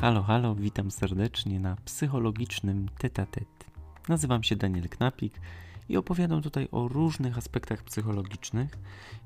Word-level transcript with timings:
Halo, 0.00 0.22
halo, 0.22 0.54
witam 0.54 0.90
serdecznie 0.90 1.60
na 1.60 1.76
psychologicznym 1.84 2.88
tete-tet. 2.98 3.66
Nazywam 4.08 4.42
się 4.42 4.56
Daniel 4.56 4.88
Knapik 4.88 5.40
i 5.88 5.96
opowiadam 5.96 6.42
tutaj 6.42 6.68
o 6.72 6.88
różnych 6.88 7.38
aspektach 7.38 7.82
psychologicznych, 7.82 8.70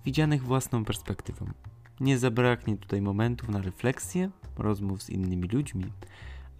widzianych 0.05 0.43
własną 0.43 0.85
perspektywą. 0.85 1.47
Nie 2.01 2.19
zabraknie 2.19 2.77
tutaj 2.77 3.03
momentów 3.03 3.49
na 3.49 3.61
refleksję, 3.61 4.31
rozmów 4.59 5.03
z 5.03 5.11
innymi 5.11 5.49
ludźmi, 5.49 5.85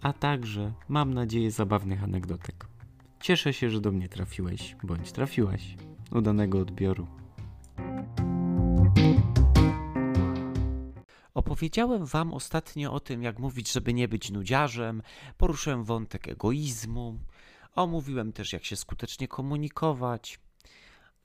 a 0.01 0.13
także, 0.13 0.73
mam 0.89 1.13
nadzieję, 1.13 1.51
zabawnych 1.51 2.03
anegdotek. 2.03 2.67
Cieszę 3.19 3.53
się, 3.53 3.69
że 3.69 3.81
do 3.81 3.91
mnie 3.91 4.09
trafiłeś, 4.09 4.75
bądź 4.83 5.11
trafiłaś. 5.11 5.75
Udanego 6.11 6.59
odbioru. 6.59 7.07
Opowiedziałem 11.33 12.05
Wam 12.05 12.33
ostatnio 12.33 12.93
o 12.93 12.99
tym, 12.99 13.23
jak 13.23 13.39
mówić, 13.39 13.71
żeby 13.71 13.93
nie 13.93 14.07
być 14.07 14.31
nudziarzem, 14.31 15.01
poruszyłem 15.37 15.83
wątek 15.83 16.27
egoizmu, 16.27 17.19
omówiłem 17.75 18.33
też, 18.33 18.53
jak 18.53 18.65
się 18.65 18.75
skutecznie 18.75 19.27
komunikować. 19.27 20.39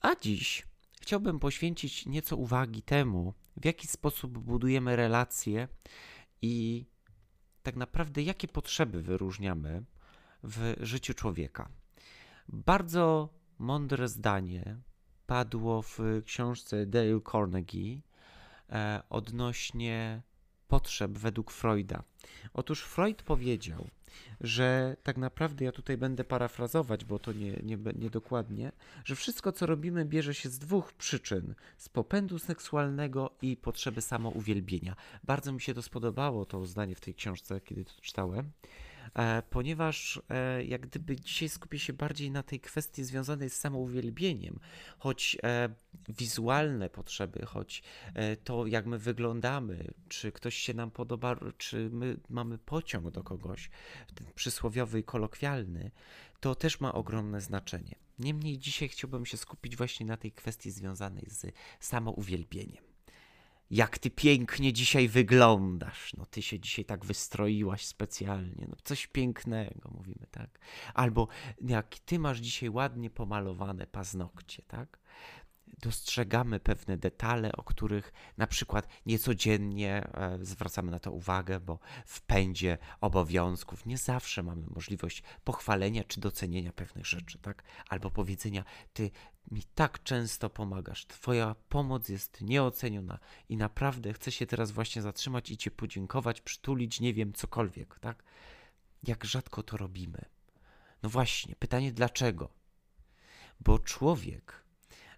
A 0.01 0.17
dziś 0.17 0.67
chciałbym 1.01 1.39
poświęcić 1.39 2.07
nieco 2.07 2.37
uwagi 2.37 2.83
temu, 2.83 3.35
w 3.57 3.65
jaki 3.65 3.87
sposób 3.87 4.39
budujemy 4.39 4.97
relacje 4.97 5.69
i 6.43 6.87
tak 7.63 7.77
naprawdę 7.77 8.23
jakie 8.23 8.49
potrzeby 8.49 9.03
wyróżniamy 9.03 9.85
w 10.43 10.75
życiu 10.81 11.15
człowieka. 11.15 11.69
Bardzo 12.49 13.29
mądre 13.59 14.09
zdanie 14.09 14.77
padło 15.27 15.83
w 15.83 15.99
książce 16.25 16.87
Dale 16.87 17.21
Carnegie 17.33 18.01
odnośnie 19.11 20.23
potrzeb 20.69 21.13
według 21.13 21.51
Freuda. 21.51 22.03
Otóż 22.55 22.83
Freud 22.83 23.23
powiedział, 23.23 23.89
że 24.41 24.97
tak 25.03 25.17
naprawdę, 25.17 25.65
ja 25.65 25.73
tutaj 25.73 25.97
będę 25.97 26.25
parafrazować, 26.25 27.05
bo 27.05 27.19
to 27.19 27.33
nie, 27.33 27.53
nie, 27.63 27.79
nie 27.95 28.11
dokładnie, 28.11 28.73
że 29.05 29.17
wszystko, 29.17 29.53
co 29.53 29.67
robimy, 29.67 30.05
bierze 30.05 30.35
się 30.35 30.49
z 30.49 30.59
dwóch 30.59 30.93
przyczyn: 30.93 31.55
z 31.77 31.89
popędu 31.89 32.39
seksualnego 32.39 33.31
i 33.43 33.57
potrzeby 33.57 34.01
samouwielbienia. 34.01 34.97
Bardzo 35.25 35.53
mi 35.53 35.61
się 35.61 35.75
to 35.75 35.83
spodobało, 35.83 36.47
to 36.47 36.67
zdanie 36.67 36.95
w 36.95 37.01
tej 37.01 37.15
książce, 37.15 37.61
kiedy 37.61 37.85
to 37.85 37.93
czytałem. 38.01 38.51
E, 39.15 39.43
ponieważ 39.43 40.21
e, 40.31 40.65
jak 40.65 40.81
gdyby 40.81 41.17
dzisiaj 41.17 41.49
skupię 41.49 41.79
się 41.79 41.93
bardziej 41.93 42.31
na 42.31 42.43
tej 42.43 42.61
kwestii 42.61 43.05
związanej 43.05 43.51
z 43.51 43.57
samouwielbieniem, 43.57 44.61
choć 44.99 45.37
e, 45.43 45.69
wizualne 46.09 46.91
potrzeby, 46.91 47.47
choć 47.47 47.83
to 48.45 48.67
jak 48.67 48.87
my 48.87 48.99
wyglądamy, 48.99 49.91
czy 50.09 50.33
ktoś 50.33 50.55
się 50.55 50.75
nam 50.75 50.91
podoba, 50.91 51.37
czy 51.59 51.91
my 51.93 52.17
mamy 52.29 52.59
pociąg 52.59 53.11
do 53.11 53.23
kogoś, 53.23 53.71
ten 54.15 54.27
przysłowiowy 54.35 55.01
i 55.01 55.05
kolokwialny, 55.05 55.91
to 56.41 56.55
też 56.55 56.81
ma 56.81 56.95
ogromne 56.95 57.41
znaczenie. 57.41 57.95
Niemniej 58.19 58.59
dzisiaj 58.59 58.89
chciałbym 58.89 59.27
się 59.27 59.37
skupić 59.37 59.77
właśnie 59.77 60.07
na 60.07 60.17
tej 60.17 60.33
kwestii 60.33 60.71
związanej 60.71 61.27
z 61.31 61.47
samouwielbieniem 61.81 62.88
jak 63.71 63.99
ty 63.99 64.11
pięknie 64.11 64.73
dzisiaj 64.73 65.09
wyglądasz. 65.09 66.15
No 66.15 66.27
ty 66.27 66.43
się 66.43 66.61
dzisiaj 66.61 66.85
tak 66.85 67.05
wystroiłaś 67.05 67.85
specjalnie. 67.85 68.67
No 68.69 68.77
coś 68.85 69.07
pięknego, 69.07 69.91
mówimy, 69.91 70.27
tak? 70.31 70.59
Albo 70.95 71.29
jak 71.61 71.99
ty 71.99 72.19
masz 72.19 72.39
dzisiaj 72.39 72.71
ładnie 72.71 73.11
pomalowane 73.11 73.87
paznokcie, 73.87 74.63
tak? 74.69 74.99
dostrzegamy 75.83 76.61
pewne 76.61 76.97
detale, 76.97 77.53
o 77.53 77.63
których 77.63 78.13
na 78.37 78.47
przykład 78.47 78.89
niecodziennie 79.07 80.09
e, 80.15 80.39
zwracamy 80.43 80.91
na 80.91 80.99
to 80.99 81.13
uwagę, 81.13 81.61
bo 81.61 81.79
w 82.07 82.21
pędzie 82.21 82.79
obowiązków 83.01 83.87
nie 83.87 83.99
zawsze 83.99 84.43
mamy 84.43 84.67
możliwość 84.67 85.23
pochwalenia 85.45 86.05
czy 86.05 86.21
docenienia 86.21 86.73
pewnych 86.73 87.07
rzeczy, 87.07 87.39
tak? 87.39 87.63
Albo 87.89 88.11
powiedzenia, 88.11 88.65
ty 88.93 89.11
mi 89.51 89.63
tak 89.75 90.03
często 90.03 90.51
pomagasz, 90.51 91.07
twoja 91.07 91.55
pomoc 91.69 92.09
jest 92.09 92.41
nieoceniona 92.41 93.19
i 93.49 93.57
naprawdę 93.57 94.13
chcę 94.13 94.33
się 94.33 94.47
teraz 94.47 94.71
właśnie 94.71 95.03
zatrzymać 95.03 95.51
i 95.51 95.57
cię 95.57 95.71
podziękować, 95.71 96.41
przytulić, 96.41 97.01
nie 97.01 97.15
wiem, 97.15 97.33
cokolwiek, 97.33 97.99
tak? 97.99 98.23
Jak 99.03 99.25
rzadko 99.25 99.63
to 99.63 99.77
robimy? 99.77 100.25
No 101.03 101.09
właśnie, 101.09 101.57
pytanie 101.57 101.93
dlaczego? 101.93 102.49
Bo 103.61 103.79
człowiek 103.79 104.69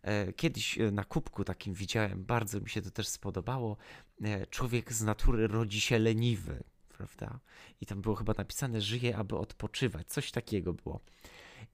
E, 0.03 0.33
kiedyś 0.33 0.79
e, 0.79 0.91
na 0.91 1.05
kubku 1.05 1.45
takim 1.45 1.75
widziałem, 1.75 2.25
bardzo 2.25 2.61
mi 2.61 2.69
się 2.69 2.83
to 2.83 2.91
też 2.91 3.09
spodobało. 3.09 3.77
E, 4.23 4.47
człowiek 4.47 4.93
z 4.93 5.03
natury 5.03 5.47
rodzi 5.47 5.81
się 5.81 5.99
leniwy, 5.99 6.63
prawda? 6.89 7.41
I 7.81 7.87
tam 7.87 8.03
było 8.03 8.15
chyba 8.15 8.33
napisane: 8.39 8.81
żyje, 8.81 9.17
aby 9.17 9.37
odpoczywać. 9.37 10.07
Coś 10.09 10.31
takiego 10.31 10.73
było. 10.73 11.01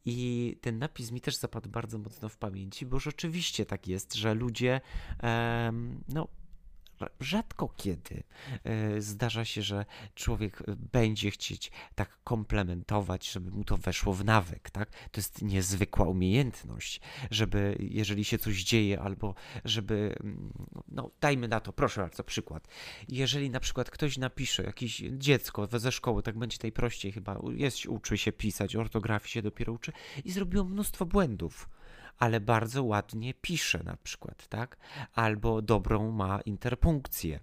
I 0.06 0.58
ten 0.60 0.78
napis 0.78 1.10
mi 1.10 1.20
też 1.20 1.36
zapadł 1.36 1.68
bardzo 1.68 1.98
mocno 1.98 2.28
w 2.28 2.36
pamięci, 2.36 2.86
bo 2.86 2.98
rzeczywiście 2.98 3.66
tak 3.66 3.88
jest, 3.88 4.14
że 4.14 4.34
ludzie, 4.34 4.80
no, 6.08 6.28
rzadko 7.20 7.68
kiedy 7.76 8.22
e, 8.64 9.00
zdarza 9.00 9.44
się, 9.44 9.62
że 9.62 9.84
człowiek 10.14 10.62
będzie 10.92 11.30
chcieć 11.30 11.70
tak 11.94 12.18
komplementować, 12.24 13.30
żeby 13.30 13.50
mu 13.50 13.64
to 13.64 13.76
weszło 13.76 14.14
w 14.14 14.24
nawyk, 14.24 14.70
tak? 14.70 14.90
To 14.90 15.20
jest 15.20 15.42
niezwykła 15.42 16.06
umiejętność, 16.06 17.00
żeby 17.30 17.76
jeżeli 17.80 18.24
się 18.24 18.38
coś 18.38 18.64
dzieje, 18.64 19.00
albo 19.00 19.34
żeby, 19.64 20.16
mm, 20.20 20.52
no 20.88 21.10
dajmy 21.20 21.48
na 21.48 21.60
to, 21.60 21.72
proszę 21.72 22.00
bardzo, 22.00 22.24
przykład. 22.24 22.68
Jeżeli 23.08 23.50
na 23.50 23.60
przykład 23.60 23.90
ktoś 23.90 24.18
napisze, 24.18 24.62
jakieś 24.62 25.02
dziecko 25.12 25.66
ze 25.66 25.92
szkoły, 25.92 26.22
tak 26.22 26.38
będzie 26.38 26.58
najprościej 26.62 27.12
chyba, 27.12 27.40
jest, 27.56 27.86
uczy 27.86 28.18
się 28.18 28.32
pisać, 28.32 28.76
ortografii 28.76 29.30
się 29.30 29.42
dopiero 29.42 29.72
uczy 29.72 29.92
i 30.24 30.32
zrobiło 30.32 30.64
mnóstwo 30.64 31.06
błędów 31.06 31.68
ale 32.18 32.40
bardzo 32.40 32.84
ładnie 32.84 33.34
pisze 33.34 33.82
na 33.84 33.96
przykład, 33.96 34.48
tak? 34.48 34.76
Albo 35.14 35.62
dobrą 35.62 36.10
ma 36.10 36.40
interpunkcję. 36.40 37.40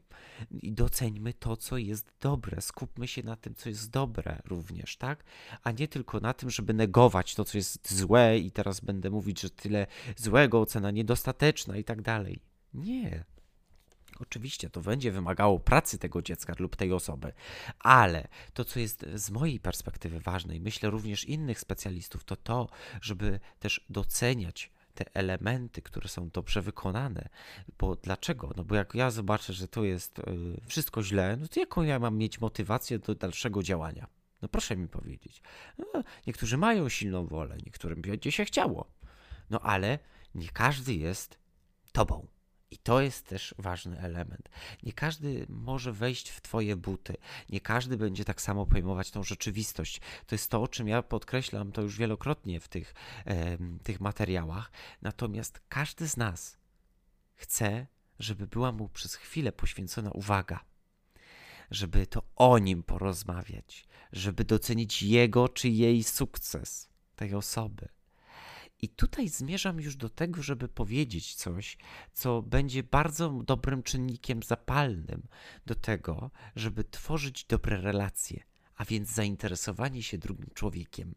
I 0.52 0.72
doceńmy 0.72 1.34
to, 1.34 1.58
co 1.58 1.78
jest 1.78 2.14
dobre. 2.20 2.62
Skupmy 2.62 3.08
się 3.08 3.24
na 3.24 3.36
tym, 3.36 3.56
co 3.56 3.70
jest 3.70 3.90
dobre 3.90 4.42
również, 4.46 4.98
tak? 4.98 5.24
A 5.64 5.72
nie 5.72 5.88
tylko 5.88 6.20
na 6.20 6.34
tym, 6.34 6.50
żeby 6.50 6.74
negować 6.74 7.36
to, 7.36 7.46
co 7.46 7.58
jest 7.58 7.98
złe 7.98 8.38
i 8.38 8.52
teraz 8.52 8.80
będę 8.80 9.10
mówić, 9.10 9.42
że 9.42 9.50
tyle 9.50 9.88
złego, 10.16 10.62
ocena 10.62 10.92
niedostateczna 10.92 11.78
i 11.78 11.84
tak 11.84 12.02
dalej. 12.02 12.42
Nie. 12.74 13.24
Oczywiście 14.20 14.70
to 14.70 14.82
będzie 14.82 15.12
wymagało 15.12 15.60
pracy 15.60 15.98
tego 15.98 16.22
dziecka 16.22 16.54
lub 16.60 16.76
tej 16.76 16.94
osoby, 16.94 17.34
ale 17.80 18.28
to, 18.54 18.66
co 18.66 18.80
jest 18.80 19.06
z 19.14 19.32
mojej 19.32 19.60
perspektywy 19.60 20.20
ważne 20.20 20.56
i 20.56 20.60
myślę 20.60 20.90
również 20.90 21.26
innych 21.26 21.60
specjalistów, 21.60 22.24
to 22.24 22.36
to, 22.36 22.70
żeby 23.02 23.40
też 23.60 23.86
doceniać 23.90 24.72
te 24.94 25.06
elementy, 25.14 25.82
które 25.82 26.10
są 26.10 26.30
dobrze 26.30 26.62
wykonane. 26.62 27.30
Bo 27.80 27.96
dlaczego? 27.96 28.52
No 28.58 28.64
bo 28.64 28.76
jak 28.76 28.96
ja 28.96 29.12
zobaczę, 29.12 29.54
że 29.54 29.68
to 29.68 29.84
jest 29.84 30.20
y, 30.20 30.24
wszystko 30.68 31.04
źle, 31.04 31.38
no 31.42 31.48
to 31.48 31.60
jaką 31.60 31.84
ja 31.84 32.00
mam 32.00 32.18
mieć 32.18 32.42
motywację 32.42 33.00
do 33.00 33.16
dalszego 33.16 33.64
działania? 33.64 34.08
No 34.42 34.48
proszę 34.48 34.76
mi 34.76 34.88
powiedzieć. 34.88 35.42
No, 35.78 36.04
niektórzy 36.28 36.58
mają 36.58 36.90
silną 36.90 37.28
wolę, 37.28 37.58
niektórym 37.66 38.02
będzie 38.02 38.32
się 38.32 38.46
chciało. 38.46 38.92
No 39.50 39.60
ale 39.60 40.00
nie 40.36 40.50
każdy 40.50 40.94
jest 40.94 41.40
tobą. 41.92 42.28
I 42.74 42.78
to 42.78 43.02
jest 43.02 43.28
też 43.28 43.56
ważny 43.58 44.00
element. 44.00 44.50
Nie 44.84 44.94
każdy 44.94 45.46
może 45.50 45.94
wejść 45.94 46.30
w 46.30 46.42
Twoje 46.42 46.76
buty, 46.76 47.16
nie 47.50 47.62
każdy 47.62 47.98
będzie 47.98 48.26
tak 48.26 48.42
samo 48.42 48.66
pojmować 48.66 49.12
tą 49.12 49.24
rzeczywistość. 49.24 50.02
To 50.28 50.36
jest 50.36 50.52
to, 50.52 50.62
o 50.62 50.68
czym 50.68 50.88
ja 50.88 51.04
podkreślam 51.04 51.72
to 51.72 51.82
już 51.82 51.98
wielokrotnie 51.98 52.60
w 52.60 52.68
tych, 52.68 52.94
e, 53.26 53.58
tych 53.84 54.02
materiałach. 54.02 54.72
Natomiast 55.02 55.62
każdy 55.70 56.08
z 56.08 56.18
nas 56.18 56.58
chce, 57.36 57.88
żeby 58.20 58.48
była 58.48 58.72
mu 58.72 58.90
przez 58.90 59.16
chwilę 59.16 59.52
poświęcona 59.52 60.12
uwaga, 60.12 60.60
żeby 61.72 62.08
to 62.08 62.24
o 62.36 62.60
nim 62.60 62.84
porozmawiać, 62.84 63.88
żeby 64.12 64.44
docenić 64.44 65.04
jego 65.04 65.50
czy 65.50 65.70
jej 65.70 66.04
sukces, 66.04 66.90
tej 67.16 67.36
osoby 67.36 67.90
i 68.84 68.90
tutaj 68.90 69.30
zmierzam 69.30 69.82
już 69.82 69.96
do 69.96 70.10
tego, 70.10 70.44
żeby 70.44 70.68
powiedzieć 70.68 71.36
coś, 71.36 71.78
co 72.14 72.42
będzie 72.42 72.84
bardzo 72.84 73.30
dobrym 73.30 73.84
czynnikiem 73.84 74.44
zapalnym 74.44 75.28
do 75.66 75.76
tego, 75.76 76.32
żeby 76.56 76.84
tworzyć 76.84 77.46
dobre 77.46 77.82
relacje, 77.82 78.44
a 78.76 78.86
więc 78.86 79.10
zainteresowanie 79.10 80.04
się 80.04 80.18
drugim 80.18 80.50
człowiekiem. 80.54 81.16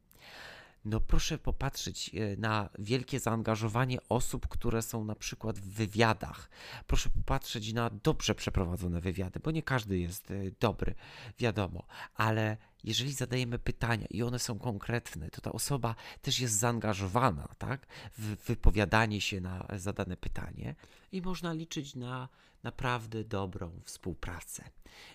No 0.86 1.00
proszę 1.00 1.38
popatrzeć 1.38 2.10
e, 2.14 2.36
na 2.36 2.68
wielkie 2.78 3.20
zaangażowanie 3.20 3.98
osób, 4.08 4.48
które 4.48 4.82
są 4.82 5.04
na 5.04 5.14
przykład 5.14 5.58
w 5.58 5.68
wywiadach. 5.68 6.50
Proszę 6.86 7.08
popatrzeć 7.10 7.72
na 7.72 7.90
dobrze 7.90 8.34
przeprowadzone 8.34 9.00
wywiady, 9.00 9.40
bo 9.40 9.50
nie 9.50 9.62
każdy 9.62 9.98
jest 9.98 10.30
e, 10.30 10.34
dobry, 10.60 10.94
wiadomo, 11.38 11.86
ale 12.14 12.56
jeżeli 12.84 13.12
zadajemy 13.12 13.58
pytania 13.58 14.06
i 14.10 14.22
one 14.22 14.38
są 14.38 14.58
konkretne, 14.58 15.30
to 15.30 15.40
ta 15.40 15.52
osoba 15.52 15.94
też 16.22 16.40
jest 16.40 16.54
zaangażowana, 16.58 17.48
tak, 17.58 17.86
w 18.18 18.46
wypowiadanie 18.46 19.20
się 19.20 19.40
na 19.40 19.66
zadane 19.76 20.16
pytanie 20.16 20.74
i 21.12 21.22
można 21.22 21.52
liczyć 21.52 21.94
na 21.94 22.28
naprawdę 22.66 23.24
dobrą 23.24 23.80
współpracę. 23.84 24.70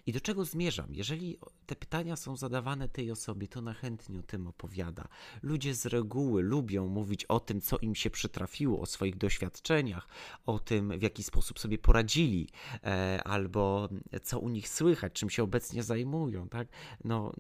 I 0.06 0.12
do 0.12 0.22
czego 0.22 0.46
zmierzam? 0.46 0.88
Jeżeli 0.90 1.38
te 1.66 1.76
pytania 1.76 2.16
są 2.16 2.36
zadawane 2.36 2.90
tej 2.90 3.12
osobie, 3.12 3.48
to 3.48 3.62
na 3.62 3.74
chętnie 3.74 4.20
o 4.20 4.24
tym 4.24 4.48
opowiada. 4.48 5.08
Ludzie 5.44 5.76
z 5.76 5.86
reguły 5.86 6.44
lubią 6.44 6.88
mówić 6.88 7.26
o 7.26 7.40
tym, 7.40 7.62
co 7.62 7.78
im 7.78 7.96
się 7.96 8.10
przytrafiło, 8.10 8.80
o 8.80 8.86
swoich 8.86 9.18
doświadczeniach, 9.18 10.08
o 10.46 10.60
tym, 10.60 11.00
w 11.00 11.02
jaki 11.02 11.24
sposób 11.24 11.60
sobie 11.60 11.78
poradzili, 11.78 12.50
e, 12.84 13.22
albo 13.24 13.90
co 14.24 14.40
u 14.40 14.50
nich 14.50 14.70
słychać, 14.70 15.14
czym 15.14 15.30
się 15.30 15.44
obecnie 15.44 15.84
zajmują. 15.84 16.50
Tak? 16.50 16.68
No, 17.04 17.32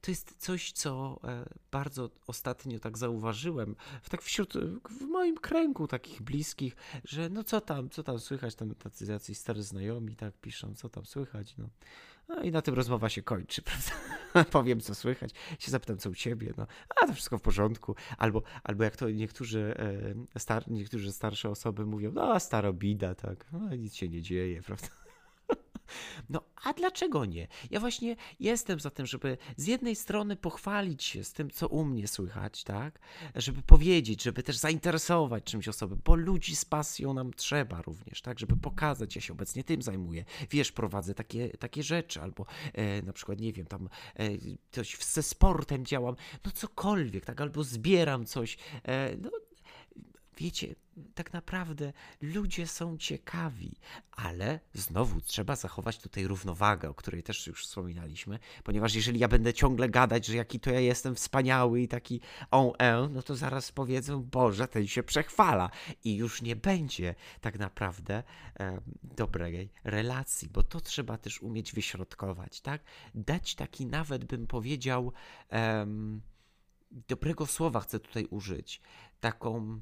to 0.00 0.10
jest 0.10 0.34
coś, 0.38 0.72
co 0.72 1.20
e, 1.24 1.48
bardzo 1.70 2.10
ostatnio 2.26 2.78
tak 2.78 2.98
zauważyłem, 2.98 3.76
tak 4.10 4.22
wśród, 4.22 4.54
w 4.90 5.02
moim 5.02 5.36
kręgu 5.36 5.86
takich 5.86 6.22
bliskich, 6.22 6.76
że 7.04 7.28
no 7.28 7.44
co 7.44 7.60
tam, 7.60 7.90
co 7.90 8.02
tam 8.02 8.18
słychać, 8.18 8.54
tam 8.54 8.74
tacy 8.74 9.06
jacyś 9.28 9.38
starzy 9.38 9.62
znajomi 9.62 10.16
tak 10.16 10.34
piszą, 10.40 10.74
co 10.74 10.88
tam 10.88 11.04
słychać, 11.04 11.56
no. 11.56 11.68
No 12.28 12.42
i 12.42 12.50
na 12.50 12.62
tym 12.62 12.74
rozmowa 12.74 13.08
się 13.08 13.22
kończy, 13.22 13.62
prawda? 13.68 14.50
Powiem, 14.50 14.80
co 14.80 14.94
słychać, 14.94 15.30
się 15.58 15.70
zapytam, 15.70 15.98
co 15.98 16.10
u 16.10 16.14
ciebie, 16.14 16.54
no. 16.56 16.66
A, 16.96 17.06
to 17.06 17.14
wszystko 17.14 17.38
w 17.38 17.42
porządku. 17.42 17.94
Albo, 18.18 18.42
albo 18.64 18.84
jak 18.84 18.96
to 18.96 19.10
niektórzy, 19.10 19.74
e, 20.34 20.40
star, 20.40 20.70
niektórzy 20.70 21.12
starsze 21.12 21.50
osoby 21.50 21.86
mówią, 21.86 22.12
no, 22.12 22.40
starobida, 22.40 23.14
tak, 23.14 23.46
no, 23.52 23.76
nic 23.76 23.94
się 23.94 24.08
nie 24.08 24.22
dzieje, 24.22 24.62
prawda? 24.66 24.88
No, 26.30 26.42
a 26.64 26.72
dlaczego 26.72 27.24
nie? 27.24 27.48
Ja 27.70 27.80
właśnie 27.80 28.16
jestem 28.40 28.80
za 28.80 28.90
tym, 28.90 29.06
żeby 29.06 29.38
z 29.56 29.66
jednej 29.66 29.96
strony 29.96 30.36
pochwalić 30.36 31.04
się 31.04 31.24
z 31.24 31.32
tym, 31.32 31.50
co 31.50 31.68
u 31.68 31.84
mnie 31.84 32.08
słychać, 32.08 32.64
tak? 32.64 32.98
Żeby 33.34 33.62
powiedzieć, 33.62 34.22
żeby 34.22 34.42
też 34.42 34.56
zainteresować 34.56 35.44
czymś 35.44 35.68
osobę, 35.68 35.96
bo 36.04 36.14
ludzi 36.14 36.56
z 36.56 36.64
pasją 36.64 37.14
nam 37.14 37.32
trzeba 37.32 37.82
również, 37.82 38.22
tak? 38.22 38.38
Żeby 38.38 38.56
pokazać, 38.56 39.16
ja 39.16 39.22
się 39.22 39.32
obecnie 39.32 39.64
tym 39.64 39.82
zajmuję. 39.82 40.24
Wiesz, 40.50 40.72
prowadzę 40.72 41.14
takie, 41.14 41.48
takie 41.48 41.82
rzeczy, 41.82 42.20
albo 42.20 42.46
e, 42.72 43.02
na 43.02 43.12
przykład, 43.12 43.40
nie 43.40 43.52
wiem, 43.52 43.66
tam 43.66 43.88
e, 44.16 44.28
coś 44.70 44.96
ze 44.96 45.22
sportem 45.22 45.86
działam, 45.86 46.16
no 46.44 46.50
cokolwiek, 46.50 47.24
tak? 47.24 47.40
Albo 47.40 47.64
zbieram 47.64 48.26
coś. 48.26 48.58
E, 48.82 49.16
no, 49.16 49.30
wiecie, 50.38 50.74
tak 51.14 51.32
naprawdę 51.32 51.92
ludzie 52.20 52.66
są 52.66 52.98
ciekawi, 52.98 53.76
ale 54.12 54.60
znowu 54.72 55.20
trzeba 55.20 55.56
zachować 55.56 55.98
tutaj 55.98 56.26
równowagę, 56.26 56.88
o 56.88 56.94
której 56.94 57.22
też 57.22 57.46
już 57.46 57.66
wspominaliśmy, 57.66 58.38
ponieważ 58.64 58.94
jeżeli 58.94 59.18
ja 59.18 59.28
będę 59.28 59.54
ciągle 59.54 59.88
gadać, 59.88 60.26
że 60.26 60.36
jaki 60.36 60.60
to 60.60 60.70
ja 60.70 60.80
jestem 60.80 61.14
wspaniały 61.14 61.80
i 61.80 61.88
taki 61.88 62.20
on 62.50 62.72
no 63.10 63.22
to 63.22 63.36
zaraz 63.36 63.72
powiedzą, 63.72 64.22
Boże, 64.22 64.68
ten 64.68 64.86
się 64.86 65.02
przechwala 65.02 65.70
i 66.04 66.16
już 66.16 66.42
nie 66.42 66.56
będzie 66.56 67.14
tak 67.40 67.58
naprawdę 67.58 68.22
e, 68.60 68.80
dobrej 69.02 69.70
relacji, 69.84 70.48
bo 70.48 70.62
to 70.62 70.80
trzeba 70.80 71.18
też 71.18 71.42
umieć 71.42 71.72
wyśrodkować, 71.72 72.60
tak? 72.60 72.82
Dać 73.14 73.54
taki 73.54 73.86
nawet 73.86 74.24
bym 74.24 74.46
powiedział 74.46 75.12
dobrego 76.90 77.46
słowa 77.46 77.80
chcę 77.80 78.00
tutaj 78.00 78.26
użyć, 78.30 78.80
taką 79.20 79.80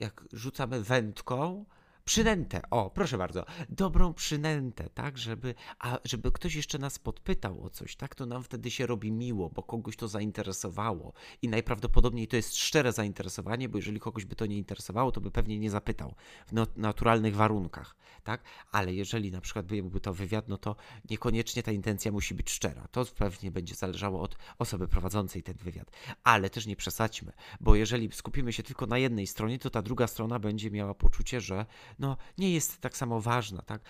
jak 0.00 0.24
rzucamy 0.32 0.80
wędką, 0.82 1.64
przynętę, 2.08 2.60
o, 2.70 2.90
proszę 2.90 3.18
bardzo, 3.18 3.44
dobrą 3.68 4.14
przynętę, 4.14 4.88
tak, 4.94 5.18
żeby, 5.18 5.54
a 5.78 5.98
żeby 6.04 6.32
ktoś 6.32 6.54
jeszcze 6.54 6.78
nas 6.78 6.98
podpytał 6.98 7.64
o 7.64 7.70
coś, 7.70 7.96
tak, 7.96 8.14
to 8.14 8.26
nam 8.26 8.42
wtedy 8.42 8.70
się 8.70 8.86
robi 8.86 9.12
miło, 9.12 9.50
bo 9.50 9.62
kogoś 9.62 9.96
to 9.96 10.08
zainteresowało. 10.08 11.12
I 11.42 11.48
najprawdopodobniej 11.48 12.28
to 12.28 12.36
jest 12.36 12.56
szczere 12.56 12.92
zainteresowanie, 12.92 13.68
bo 13.68 13.78
jeżeli 13.78 14.00
kogoś 14.00 14.24
by 14.24 14.36
to 14.36 14.46
nie 14.46 14.58
interesowało, 14.58 15.12
to 15.12 15.20
by 15.20 15.30
pewnie 15.30 15.58
nie 15.58 15.70
zapytał 15.70 16.14
w 16.46 16.76
naturalnych 16.76 17.36
warunkach, 17.36 17.96
tak, 18.24 18.42
ale 18.72 18.94
jeżeli 18.94 19.30
na 19.30 19.40
przykład 19.40 19.66
byłby 19.66 20.00
to 20.00 20.14
wywiad, 20.14 20.48
no 20.48 20.58
to 20.58 20.76
niekoniecznie 21.10 21.62
ta 21.62 21.72
intencja 21.72 22.12
musi 22.12 22.34
być 22.34 22.50
szczera, 22.50 22.88
to 22.90 23.04
pewnie 23.04 23.50
będzie 23.50 23.74
zależało 23.74 24.20
od 24.20 24.36
osoby 24.58 24.88
prowadzącej 24.88 25.42
ten 25.42 25.56
wywiad, 25.56 25.90
ale 26.24 26.50
też 26.50 26.66
nie 26.66 26.76
przesadźmy, 26.76 27.32
bo 27.60 27.74
jeżeli 27.74 28.12
skupimy 28.12 28.52
się 28.52 28.62
tylko 28.62 28.86
na 28.86 28.98
jednej 28.98 29.26
stronie, 29.26 29.58
to 29.58 29.70
ta 29.70 29.82
druga 29.82 30.06
strona 30.06 30.38
będzie 30.38 30.70
miała 30.70 30.94
poczucie, 30.94 31.40
że 31.40 31.66
no, 31.98 32.16
nie 32.38 32.52
jest 32.52 32.80
tak 32.80 32.96
samo 32.96 33.20
ważna, 33.20 33.62
tak? 33.62 33.82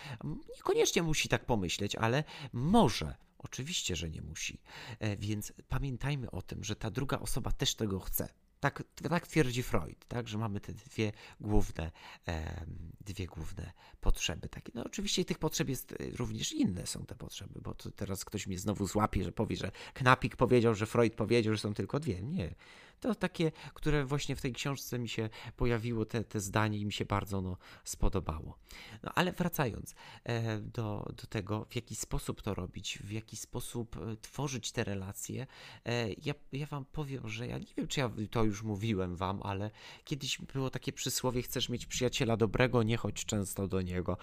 Niekoniecznie 0.56 1.02
musi 1.02 1.28
tak 1.28 1.46
pomyśleć, 1.46 1.96
ale 1.96 2.24
może. 2.52 3.14
Oczywiście, 3.38 3.96
że 3.96 4.10
nie 4.10 4.22
musi. 4.22 4.60
E, 4.98 5.16
więc 5.16 5.52
pamiętajmy 5.68 6.30
o 6.30 6.42
tym, 6.42 6.64
że 6.64 6.76
ta 6.76 6.90
druga 6.90 7.18
osoba 7.18 7.52
też 7.52 7.74
tego 7.74 8.00
chce. 8.00 8.28
Tak, 8.60 8.82
tak 9.08 9.26
twierdzi 9.26 9.62
Freud, 9.62 10.04
tak, 10.08 10.28
że 10.28 10.38
mamy 10.38 10.60
te 10.60 10.72
dwie 10.72 11.12
główne, 11.40 11.92
e, 12.28 12.66
dwie 13.00 13.26
główne 13.26 13.72
potrzeby. 14.00 14.48
Takie. 14.48 14.72
No 14.74 14.84
oczywiście 14.84 15.24
tych 15.24 15.38
potrzeb 15.38 15.68
jest 15.68 15.92
e, 15.92 15.96
również 16.16 16.52
inne 16.52 16.86
są 16.86 17.06
te 17.06 17.14
potrzeby, 17.14 17.60
bo 17.60 17.74
teraz 17.74 18.24
ktoś 18.24 18.46
mnie 18.46 18.58
znowu 18.58 18.86
złapie, 18.86 19.24
że 19.24 19.32
powie, 19.32 19.56
że 19.56 19.70
Knapik 19.94 20.36
powiedział, 20.36 20.74
że 20.74 20.86
Freud 20.86 21.14
powiedział, 21.14 21.54
że 21.54 21.60
są 21.60 21.74
tylko 21.74 22.00
dwie. 22.00 22.22
Nie. 22.22 22.54
To 23.00 23.14
takie, 23.14 23.52
które 23.74 24.04
właśnie 24.04 24.36
w 24.36 24.40
tej 24.40 24.52
książce 24.52 24.98
mi 24.98 25.08
się 25.08 25.28
pojawiło, 25.56 26.04
te, 26.04 26.24
te 26.24 26.40
zdanie 26.40 26.78
i 26.78 26.86
mi 26.86 26.92
się 26.92 27.04
bardzo 27.04 27.40
no, 27.40 27.56
spodobało. 27.84 28.58
No 29.02 29.12
ale 29.14 29.32
wracając 29.32 29.94
e, 30.24 30.58
do, 30.58 31.12
do 31.16 31.26
tego, 31.26 31.66
w 31.70 31.76
jaki 31.76 31.94
sposób 31.94 32.42
to 32.42 32.54
robić, 32.54 32.98
w 33.04 33.10
jaki 33.10 33.36
sposób 33.36 33.96
e, 33.96 34.16
tworzyć 34.16 34.72
te 34.72 34.84
relacje, 34.84 35.46
e, 35.84 36.12
ja, 36.12 36.34
ja 36.52 36.66
wam 36.66 36.84
powiem, 36.84 37.28
że 37.28 37.46
ja 37.46 37.58
nie 37.58 37.74
wiem, 37.76 37.88
czy 37.88 38.00
ja 38.00 38.10
to 38.30 38.44
już 38.44 38.62
mówiłem 38.62 39.16
wam, 39.16 39.42
ale 39.42 39.70
kiedyś 40.04 40.38
było 40.38 40.70
takie 40.70 40.92
przysłowie, 40.92 41.42
chcesz 41.42 41.68
mieć 41.68 41.86
przyjaciela 41.86 42.36
dobrego, 42.36 42.82
nie 42.82 42.96
chodź 42.96 43.24
często 43.24 43.68
do 43.68 43.82
niego. 43.82 44.16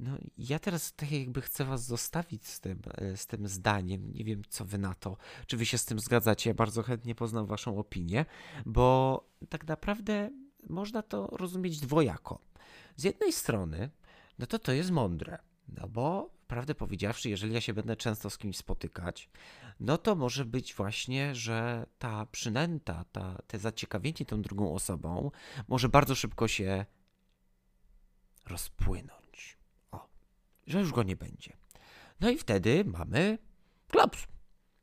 No, 0.00 0.18
ja 0.38 0.58
teraz 0.58 0.92
tak 0.92 1.12
jakby 1.12 1.40
chcę 1.40 1.64
was 1.64 1.86
zostawić 1.86 2.46
z 2.46 2.60
tym, 2.60 2.82
e, 2.94 3.16
z 3.16 3.26
tym 3.26 3.48
zdaniem. 3.48 4.12
Nie 4.12 4.24
wiem, 4.24 4.42
co 4.48 4.64
wy 4.64 4.78
na 4.78 4.94
to. 4.94 5.16
Czy 5.46 5.56
wy 5.56 5.66
się 5.66 5.78
z 5.78 5.84
tym 5.84 5.98
zgadzacie? 5.98 6.50
Ja 6.50 6.54
bardzo 6.54 6.82
chętnie 6.82 7.14
poznam 7.14 7.46
waszą 7.46 7.78
opinię, 7.78 8.24
bo 8.66 9.24
tak 9.48 9.66
naprawdę 9.66 10.30
można 10.68 11.02
to 11.02 11.26
rozumieć 11.26 11.80
dwojako. 11.80 12.38
Z 12.96 13.04
jednej 13.04 13.32
strony, 13.32 13.90
no 14.38 14.46
to 14.46 14.58
to 14.58 14.72
jest 14.72 14.90
mądre, 14.90 15.38
no 15.68 15.88
bo 15.88 16.34
prawdę 16.46 16.74
powiedziawszy, 16.74 17.30
jeżeli 17.30 17.54
ja 17.54 17.60
się 17.60 17.74
będę 17.74 17.96
często 17.96 18.30
z 18.30 18.38
kimś 18.38 18.56
spotykać, 18.56 19.30
no 19.80 19.98
to 19.98 20.14
może 20.14 20.44
być 20.44 20.74
właśnie, 20.74 21.34
że 21.34 21.86
ta 21.98 22.26
przynęta, 22.26 23.04
ta, 23.12 23.42
te 23.46 23.58
zaciekawienie 23.58 24.26
tą 24.26 24.42
drugą 24.42 24.74
osobą 24.74 25.30
może 25.68 25.88
bardzo 25.88 26.14
szybko 26.14 26.48
się 26.48 26.86
rozpłynąć 28.46 29.23
że 30.66 30.80
już 30.80 30.92
go 30.92 31.02
nie 31.02 31.16
będzie. 31.16 31.56
No 32.20 32.30
i 32.30 32.38
wtedy 32.38 32.84
mamy 32.84 33.38
klops, 33.88 34.26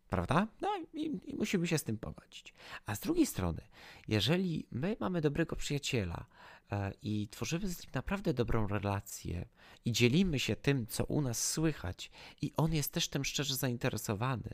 prawda? 0.09 0.47
No 0.61 0.69
i, 0.93 1.19
i, 1.25 1.35
musimy 1.35 1.67
się 1.67 1.77
z 1.77 1.83
tym 1.83 1.97
pogodzić. 1.97 2.53
A 2.85 2.95
z 2.95 2.99
drugiej 2.99 3.25
strony, 3.25 3.61
jeżeli 4.07 4.67
my 4.71 4.97
mamy 4.99 5.21
dobrego 5.21 5.55
przyjaciela 5.55 6.25
e, 6.71 6.93
i 7.01 7.27
tworzymy 7.27 7.67
z 7.67 7.83
nim 7.83 7.91
naprawdę 7.93 8.33
dobrą 8.33 8.67
relację 8.67 9.47
i 9.85 9.91
dzielimy 9.91 10.39
się 10.39 10.55
tym, 10.55 10.87
co 10.87 11.05
u 11.05 11.21
nas 11.21 11.49
słychać 11.49 12.11
i 12.41 12.53
on 12.57 12.73
jest 12.73 12.93
też 12.93 13.07
tym 13.07 13.25
szczerze 13.25 13.55
zainteresowany, 13.55 14.53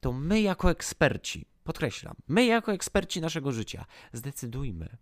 to 0.00 0.12
my 0.12 0.40
jako 0.40 0.70
eksperci, 0.70 1.46
podkreślam, 1.64 2.16
my 2.28 2.44
jako 2.44 2.72
eksperci 2.72 3.20
naszego 3.20 3.52
życia 3.52 3.84
zdecydujmy 4.12 4.96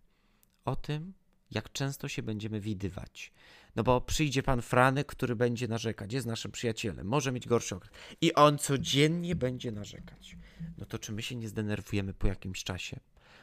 o 0.65 0.77
tym, 0.77 1.15
jak 1.55 1.73
często 1.73 2.09
się 2.09 2.23
będziemy 2.23 2.61
widywać. 2.61 3.33
No 3.77 3.83
bo 3.83 4.01
przyjdzie 4.01 4.43
pan 4.43 4.63
Franek, 4.63 5.07
który 5.07 5.37
będzie 5.37 5.69
narzekać, 5.69 6.13
jest 6.13 6.27
naszym 6.27 6.53
przyjacielem, 6.53 7.07
może 7.07 7.33
mieć 7.33 7.49
gorszy 7.49 7.75
okres 7.75 7.93
i 8.21 8.35
on 8.35 8.59
codziennie 8.59 9.37
będzie 9.37 9.73
narzekać. 9.73 10.37
No 10.79 10.87
to 10.87 10.99
czy 10.99 11.13
my 11.13 11.23
się 11.23 11.37
nie 11.37 11.49
zdenerwujemy 11.49 12.15
po 12.15 12.27
jakimś 12.27 12.65
czasie? 12.65 13.01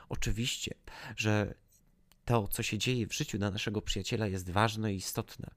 Oczywiście, 0.09 0.75
że 1.17 1.53
to, 2.25 2.47
co 2.47 2.63
się 2.63 2.77
dzieje 2.77 3.07
w 3.07 3.13
życiu 3.13 3.37
dla 3.37 3.51
naszego 3.51 3.81
przyjaciela 3.81 4.27
jest 4.27 4.49
ważne 4.49 4.93
i 4.93 4.95
istotne, 4.95 5.51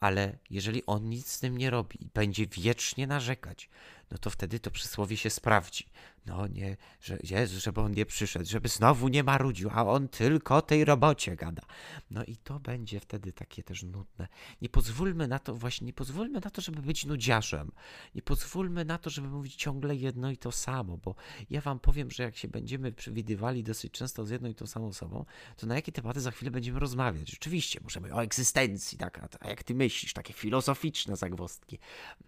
ale 0.00 0.38
jeżeli 0.50 0.86
on 0.86 1.08
nic 1.08 1.30
z 1.30 1.40
tym 1.40 1.58
nie 1.58 1.70
robi 1.70 2.04
i 2.04 2.08
będzie 2.14 2.46
wiecznie 2.46 3.06
narzekać, 3.06 3.68
no 4.10 4.18
to 4.18 4.30
wtedy 4.30 4.60
to 4.60 4.70
przysłowie 4.70 5.16
się 5.16 5.30
sprawdzi. 5.30 5.86
No 6.26 6.46
nie, 6.46 6.76
że 7.00 7.18
Jezu, 7.30 7.60
żeby 7.60 7.80
on 7.80 7.92
nie 7.92 8.06
przyszedł, 8.06 8.46
żeby 8.46 8.68
znowu 8.68 9.08
nie 9.08 9.24
marudził, 9.24 9.70
a 9.72 9.86
on 9.86 10.08
tylko 10.08 10.56
o 10.56 10.62
tej 10.62 10.84
robocie 10.84 11.36
gada. 11.36 11.62
No 12.10 12.24
i 12.24 12.36
to 12.36 12.60
będzie 12.60 13.00
wtedy 13.00 13.32
takie 13.32 13.62
też 13.62 13.82
nudne. 13.82 14.28
Nie 14.62 14.68
pozwólmy 14.68 15.28
na 15.28 15.38
to, 15.38 15.54
właśnie 15.54 15.86
nie 15.86 15.92
pozwólmy 15.92 16.40
na 16.40 16.50
to, 16.50 16.60
żeby 16.60 16.82
być 16.82 17.04
nudziarzem. 17.04 17.72
Nie 18.14 18.22
pozwólmy 18.22 18.84
na 18.84 18.98
to, 18.98 19.10
żeby 19.10 19.28
mówić 19.28 19.54
ciągle 19.54 19.96
jedno 19.96 20.30
i 20.30 20.36
to 20.36 20.52
samo, 20.52 20.96
bo 20.96 21.14
ja 21.50 21.60
wam 21.60 21.78
powiem, 21.78 22.10
że 22.10 22.22
jak 22.22 22.36
się 22.36 22.48
będziemy 22.48 22.92
przewidywali 22.92 23.64
dosyć 23.64 23.92
często 23.92 24.24
z 24.26 24.30
jedną 24.30 24.48
i 24.48 24.54
tą 24.54 24.66
samą 24.66 24.86
osobą, 24.86 25.24
to 25.56 25.66
na 25.66 25.74
jakie 25.74 25.92
tematy 25.92 26.20
za 26.20 26.30
chwilę 26.30 26.50
będziemy 26.50 26.78
rozmawiać. 26.78 27.30
Rzeczywiście, 27.30 27.80
możemy 27.82 28.14
o 28.14 28.22
egzystencji, 28.22 28.98
tak, 28.98 29.38
a 29.40 29.48
jak 29.48 29.62
ty 29.62 29.74
myślisz, 29.74 30.12
takie 30.12 30.32
filozoficzne 30.32 31.16
zagwozdki. 31.16 31.78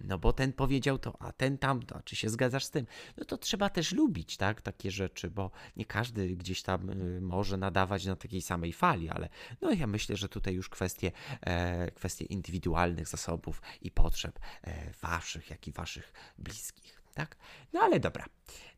No 0.00 0.18
bo 0.18 0.32
ten 0.32 0.52
powiedział 0.52 0.98
to, 0.98 1.22
a 1.22 1.32
ten 1.32 1.58
tam 1.58 1.67
tamto, 1.68 2.00
czy 2.04 2.16
się 2.16 2.28
zgadzasz 2.28 2.64
z 2.64 2.70
tym, 2.70 2.86
no 3.16 3.24
to 3.24 3.38
trzeba 3.38 3.70
też 3.70 3.92
lubić, 3.92 4.36
tak, 4.36 4.62
takie 4.62 4.90
rzeczy, 4.90 5.30
bo 5.30 5.50
nie 5.76 5.84
każdy 5.84 6.36
gdzieś 6.36 6.62
tam 6.62 6.90
y, 6.90 7.20
może 7.20 7.56
nadawać 7.56 8.06
na 8.06 8.16
takiej 8.16 8.42
samej 8.42 8.72
fali, 8.72 9.08
ale 9.08 9.28
no 9.60 9.72
ja 9.72 9.86
myślę, 9.86 10.16
że 10.16 10.28
tutaj 10.28 10.54
już 10.54 10.68
kwestie, 10.68 11.12
e, 11.40 11.90
kwestie 11.90 12.24
indywidualnych 12.24 13.08
zasobów 13.08 13.62
i 13.82 13.90
potrzeb 13.90 14.38
e, 14.64 14.92
waszych, 15.02 15.50
jak 15.50 15.68
i 15.68 15.72
waszych 15.72 16.12
bliskich. 16.38 17.02
Tak? 17.14 17.36
No 17.72 17.80
ale 17.80 18.00
dobra, 18.00 18.24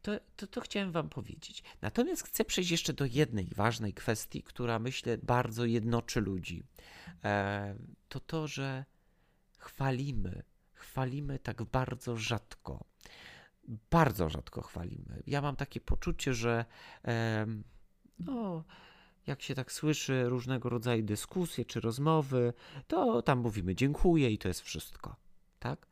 to, 0.02 0.12
to, 0.36 0.46
to 0.46 0.60
chciałem 0.60 0.92
Wam 0.92 1.08
powiedzieć. 1.08 1.62
Natomiast 1.82 2.22
chcę 2.22 2.44
przejść 2.44 2.70
jeszcze 2.70 2.92
do 2.92 3.04
jednej 3.04 3.48
ważnej 3.56 3.92
kwestii, 3.92 4.42
która 4.42 4.78
myślę 4.78 5.18
bardzo 5.18 5.64
jednoczy 5.64 6.20
ludzi. 6.20 6.62
E, 7.24 7.74
to 8.08 8.20
to, 8.20 8.46
że 8.46 8.84
chwalimy, 9.58 10.42
chwalimy 10.90 11.38
tak 11.38 11.62
bardzo 11.62 12.16
rzadko. 12.16 12.84
Bardzo 13.90 14.28
rzadko 14.28 14.62
chwalimy. 14.62 15.22
Ja 15.26 15.40
mam 15.40 15.56
takie 15.56 15.80
poczucie, 15.80 16.34
że 16.34 16.64
no, 18.18 18.64
jak 19.26 19.42
się 19.42 19.54
tak 19.54 19.72
słyszy 19.72 20.24
różnego 20.28 20.68
rodzaju 20.68 21.02
dyskusje 21.02 21.64
czy 21.64 21.80
rozmowy, 21.80 22.52
to 22.86 23.22
tam 23.22 23.38
mówimy 23.38 23.74
dziękuję 23.74 24.30
i 24.30 24.38
to 24.38 24.48
jest 24.48 24.60
wszystko. 24.60 25.16
Tak? 25.58 25.86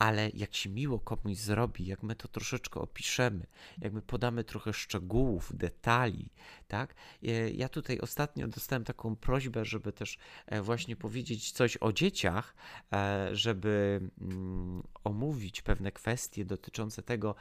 Ale 0.00 0.30
jak 0.34 0.54
się 0.54 0.70
miło 0.70 1.00
komuś 1.00 1.36
zrobi, 1.36 1.86
jak 1.86 2.02
my 2.02 2.14
to 2.14 2.28
troszeczkę 2.28 2.80
opiszemy, 2.80 3.46
jak 3.78 3.92
my 3.92 4.02
podamy 4.02 4.44
trochę 4.44 4.72
szczegółów, 4.72 5.52
detali, 5.56 6.30
tak? 6.68 6.94
E, 7.22 7.50
ja 7.50 7.68
tutaj 7.68 7.98
ostatnio 7.98 8.48
dostałem 8.48 8.84
taką 8.84 9.16
prośbę, 9.16 9.64
żeby 9.64 9.92
też 9.92 10.18
e, 10.46 10.62
właśnie 10.62 10.96
powiedzieć 10.96 11.52
coś 11.52 11.76
o 11.76 11.92
dzieciach, 11.92 12.54
e, 12.92 13.28
żeby 13.36 14.00
mm, 14.20 14.82
omówić 15.04 15.62
pewne 15.62 15.92
kwestie 15.92 16.44
dotyczące 16.44 17.02
tego, 17.02 17.34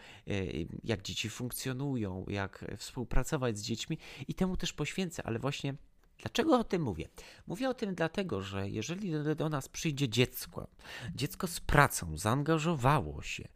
jak 0.83 1.01
dzieci 1.01 1.29
funkcjonują, 1.29 2.25
jak 2.27 2.65
współpracować 2.77 3.57
z 3.57 3.61
dziećmi 3.61 3.97
i 4.27 4.33
temu 4.33 4.57
też 4.57 4.73
poświęcę, 4.73 5.23
ale 5.23 5.39
właśnie 5.39 5.73
Dlaczego 6.19 6.59
o 6.59 6.63
tym 6.63 6.81
mówię? 6.81 7.09
Mówię 7.47 7.69
o 7.69 7.73
tym 7.73 7.95
dlatego, 7.95 8.41
że 8.41 8.69
jeżeli 8.69 9.11
do 9.35 9.49
nas 9.49 9.69
przyjdzie 9.69 10.09
dziecko, 10.09 10.67
dziecko 11.15 11.47
z 11.47 11.59
pracą 11.59 12.17
zaangażowało 12.17 13.21
się, 13.21 13.47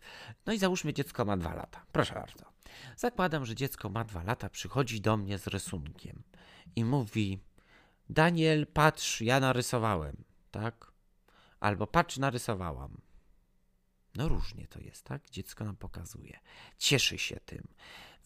no 0.46 0.54
i 0.54 0.60
załóżmy 0.60 0.94
dziecko 0.94 1.26
ma 1.26 1.38
dwa 1.38 1.54
lata, 1.54 1.86
proszę 1.92 2.14
bardzo. 2.14 2.46
Zakładam, 2.98 3.46
że 3.46 3.56
dziecko 3.56 3.90
ma 3.90 4.04
dwa 4.04 4.24
lata, 4.24 4.50
przychodzi 4.50 5.02
do 5.02 5.18
mnie 5.18 5.38
z 5.38 5.48
rysunkiem 5.48 6.24
i 6.76 6.86
mówi: 6.86 7.40
Daniel, 8.10 8.68
patrz, 8.68 9.22
ja 9.22 9.40
narysowałem, 9.40 10.24
tak? 10.52 10.92
Albo 11.60 11.88
patrz, 11.88 12.18
narysowałam. 12.18 13.02
No 14.16 14.28
różnie 14.28 14.68
to 14.68 14.80
jest, 14.80 15.04
tak? 15.04 15.30
Dziecko 15.30 15.66
nam 15.66 15.76
pokazuje. 15.76 16.40
Cieszy 16.78 17.18
się 17.18 17.40
tym. 17.46 17.68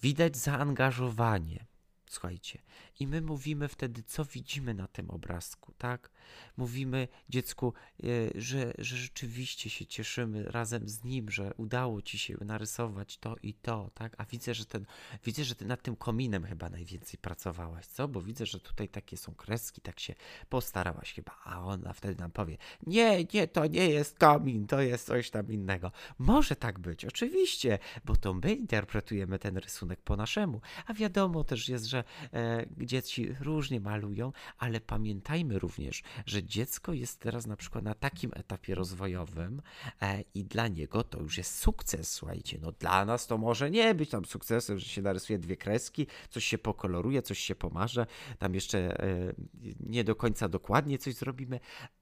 Widać 0.01 0.37
zaangażowanie. 0.37 1.65
Słuchajcie, 2.09 2.61
i 2.99 3.07
my 3.07 3.21
mówimy 3.21 3.67
wtedy, 3.67 4.03
co 4.03 4.25
widzimy 4.25 4.73
na 4.73 4.87
tym 4.87 5.09
obrazku, 5.09 5.73
tak? 5.77 6.09
Mówimy 6.57 7.07
dziecku, 7.29 7.73
e, 8.03 8.07
że, 8.35 8.73
że 8.77 8.97
rzeczywiście 8.97 9.69
się 9.69 9.85
cieszymy 9.85 10.43
razem 10.43 10.89
z 10.89 11.03
nim, 11.03 11.31
że 11.31 11.53
udało 11.53 12.01
ci 12.01 12.17
się 12.17 12.37
narysować 12.41 13.17
to 13.17 13.35
i 13.43 13.53
to, 13.53 13.91
tak? 13.93 14.15
A 14.17 14.25
widzę, 14.25 14.53
że 14.53 14.65
ten, 14.65 14.85
widzę, 15.23 15.43
że 15.43 15.55
ty 15.55 15.65
nad 15.65 15.81
tym 15.81 15.95
kominem 15.95 16.43
chyba 16.43 16.69
najwięcej 16.69 17.19
pracowałaś, 17.19 17.85
co? 17.85 18.07
Bo 18.07 18.21
widzę, 18.21 18.45
że 18.45 18.59
tutaj 18.59 18.89
takie 18.89 19.17
są 19.17 19.35
kreski, 19.35 19.81
tak 19.81 19.99
się 19.99 20.15
postarałaś 20.49 21.13
chyba. 21.13 21.37
A 21.43 21.65
ona 21.65 21.93
wtedy 21.93 22.21
nam 22.21 22.31
powie, 22.31 22.57
nie, 22.87 23.25
nie, 23.33 23.47
to 23.47 23.65
nie 23.65 23.89
jest 23.89 24.19
komin, 24.19 24.67
to 24.67 24.81
jest 24.81 25.05
coś 25.07 25.29
tam 25.29 25.51
innego. 25.51 25.91
Może 26.19 26.55
tak 26.55 26.79
być, 26.79 27.05
oczywiście, 27.05 27.79
bo 28.05 28.15
to 28.15 28.33
my 28.33 28.53
interpretujemy 28.55 29.39
ten 29.39 29.57
rysunek 29.57 30.01
po 30.01 30.15
naszemu, 30.15 30.61
a 30.85 30.93
wiadomo 30.93 31.43
też 31.43 31.69
jest, 31.69 31.85
że 31.85 31.96
e, 32.33 32.65
dzieci 32.77 33.35
różnie 33.39 33.79
malują, 33.79 34.31
ale 34.57 34.81
pamiętajmy 34.81 35.59
również, 35.59 36.03
że 36.25 36.43
dziecko 36.43 36.93
jest 36.93 37.19
teraz 37.19 37.47
na 37.47 37.55
przykład 37.55 37.83
na 37.83 37.93
takim 37.93 38.31
etapie 38.33 38.75
rozwojowym 38.75 39.61
e, 40.01 40.23
i 40.33 40.43
dla 40.43 40.67
niego 40.67 41.03
to 41.03 41.19
już 41.19 41.37
jest 41.37 41.59
sukces, 41.59 42.13
słuchajcie. 42.13 42.57
No 42.61 42.71
dla 42.71 43.05
nas 43.05 43.27
to 43.27 43.37
może 43.37 43.71
nie 43.71 43.95
być 43.95 44.09
tam 44.09 44.25
sukcesem, 44.25 44.79
że 44.79 44.85
się 44.85 45.01
narysuje 45.01 45.39
dwie 45.39 45.57
kreski, 45.57 46.07
coś 46.29 46.45
się 46.45 46.57
pokoloruje, 46.57 47.21
coś 47.21 47.39
się 47.39 47.55
pomarze, 47.55 48.05
tam 48.39 48.55
jeszcze 48.55 49.03
e, 49.03 49.33
nie 49.79 50.03
do 50.03 50.15
końca 50.15 50.49
dokładnie 50.49 50.97
coś 50.97 51.13
zrobimy, 51.15 51.59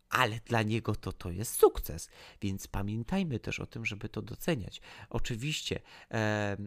ale 0.10 0.40
dla 0.46 0.62
niego 0.62 0.96
to 0.96 1.12
to 1.12 1.32
jest 1.32 1.60
sukces. 1.60 2.10
Więc 2.42 2.68
pamiętajmy 2.68 3.40
też 3.40 3.60
o 3.60 3.66
tym, 3.66 3.86
żeby 3.86 4.10
to 4.10 4.22
doceniać. 4.22 4.82
Oczywiście. 5.10 5.80
E, 6.12 6.58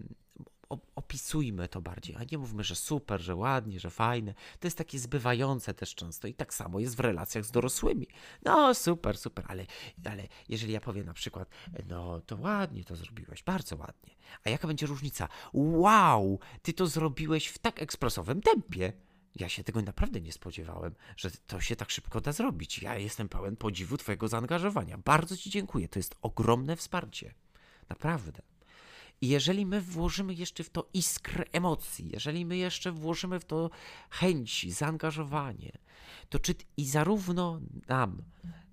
opisujmy 0.94 1.68
to 1.68 1.80
bardziej, 1.80 2.16
a 2.16 2.20
nie 2.32 2.38
mówmy, 2.38 2.64
że 2.64 2.75
super, 2.75 3.20
że 3.20 3.34
ładnie, 3.34 3.80
że 3.80 3.90
fajne. 3.90 4.34
To 4.34 4.66
jest 4.66 4.78
takie 4.78 4.98
zbywające 4.98 5.75
też 5.75 5.94
często 5.94 6.28
i 6.28 6.34
tak 6.34 6.54
samo 6.54 6.80
jest 6.80 6.96
w 6.96 7.00
relacjach 7.00 7.44
z 7.44 7.50
dorosłymi. 7.50 8.06
No 8.44 8.75
super, 8.75 9.18
super, 9.18 9.44
ale, 9.48 9.66
ale 10.04 10.28
jeżeli 10.48 10.72
ja 10.72 10.80
powiem 10.80 11.06
na 11.06 11.12
przykład, 11.14 11.48
no 11.88 12.20
to 12.20 12.37
ładnie 12.37 12.84
to 12.84 12.96
zrobiłeś, 12.96 13.42
bardzo 13.42 13.76
ładnie. 13.76 14.14
A 14.44 14.50
jaka 14.50 14.68
będzie 14.68 14.87
różnica? 14.87 15.28
Wow, 15.52 16.40
ty 16.62 16.72
to 16.72 16.87
zrobiłeś 16.87 17.46
w 17.46 17.58
tak 17.58 17.82
ekspresowym 17.82 18.40
tempie. 18.40 18.92
Ja 19.34 19.48
się 19.48 19.64
tego 19.64 19.82
naprawdę 19.82 20.20
nie 20.20 20.32
spodziewałem, 20.32 20.94
że 21.16 21.30
to 21.30 21.60
się 21.60 21.76
tak 21.76 21.90
szybko 21.90 22.20
da 22.20 22.32
zrobić. 22.32 22.82
Ja 22.82 22.98
jestem 22.98 23.28
pełen 23.28 23.56
podziwu 23.56 23.96
Twojego 23.96 24.28
zaangażowania. 24.28 24.98
Bardzo 24.98 25.37
Ci 25.37 25.50
dziękuję. 25.50 25.88
To 25.88 25.98
jest 25.98 26.14
ogromne 26.22 26.76
wsparcie. 26.76 27.34
Naprawdę. 27.88 28.42
I 29.20 29.28
jeżeli 29.28 29.66
my 29.66 29.80
włożymy 29.80 30.34
jeszcze 30.34 30.64
w 30.64 30.70
to 30.70 30.88
iskrę 30.94 31.44
emocji, 31.52 32.10
jeżeli 32.12 32.46
my 32.46 32.56
jeszcze 32.56 32.92
włożymy 32.92 33.40
w 33.40 33.44
to 33.44 33.70
chęci, 34.10 34.72
zaangażowanie, 34.72 35.72
to 36.28 36.38
czy 36.38 36.54
i 36.76 36.84
zarówno 36.84 37.60
nam, 37.88 38.22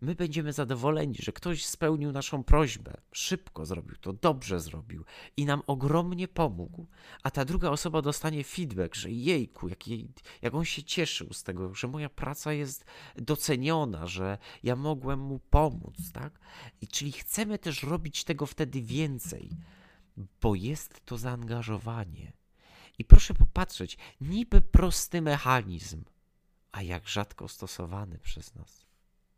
my 0.01 0.15
będziemy 0.15 0.53
zadowoleni, 0.53 1.15
że 1.19 1.31
ktoś 1.31 1.65
spełnił 1.65 2.11
naszą 2.11 2.43
prośbę, 2.43 2.97
szybko 3.11 3.65
zrobił 3.65 3.95
to, 3.95 4.13
dobrze 4.13 4.59
zrobił 4.59 5.05
i 5.37 5.45
nam 5.45 5.61
ogromnie 5.67 6.27
pomógł, 6.27 6.87
a 7.23 7.31
ta 7.31 7.45
druga 7.45 7.69
osoba 7.69 8.01
dostanie 8.01 8.43
feedback, 8.43 8.95
że 8.95 9.11
jejku, 9.11 9.67
jak, 9.67 9.87
jej, 9.87 10.07
jak 10.41 10.55
on 10.55 10.65
się 10.65 10.83
cieszył 10.83 11.33
z 11.33 11.43
tego, 11.43 11.73
że 11.73 11.87
moja 11.87 12.09
praca 12.09 12.53
jest 12.53 12.85
doceniona, 13.15 14.07
że 14.07 14.37
ja 14.63 14.75
mogłem 14.75 15.19
mu 15.19 15.39
pomóc, 15.39 16.11
tak? 16.13 16.39
I 16.81 16.87
czyli 16.87 17.11
chcemy 17.11 17.59
też 17.59 17.83
robić 17.83 18.23
tego 18.23 18.45
wtedy 18.45 18.81
więcej 18.81 19.49
bo 20.41 20.55
jest 20.55 21.05
to 21.05 21.17
zaangażowanie. 21.17 22.33
I 22.97 23.05
proszę 23.05 23.33
popatrzeć, 23.33 23.97
niby 24.21 24.61
prosty 24.61 25.21
mechanizm, 25.21 26.03
a 26.71 26.81
jak 26.81 27.07
rzadko 27.07 27.47
stosowany 27.47 28.19
przez 28.19 28.55
nas, 28.55 28.85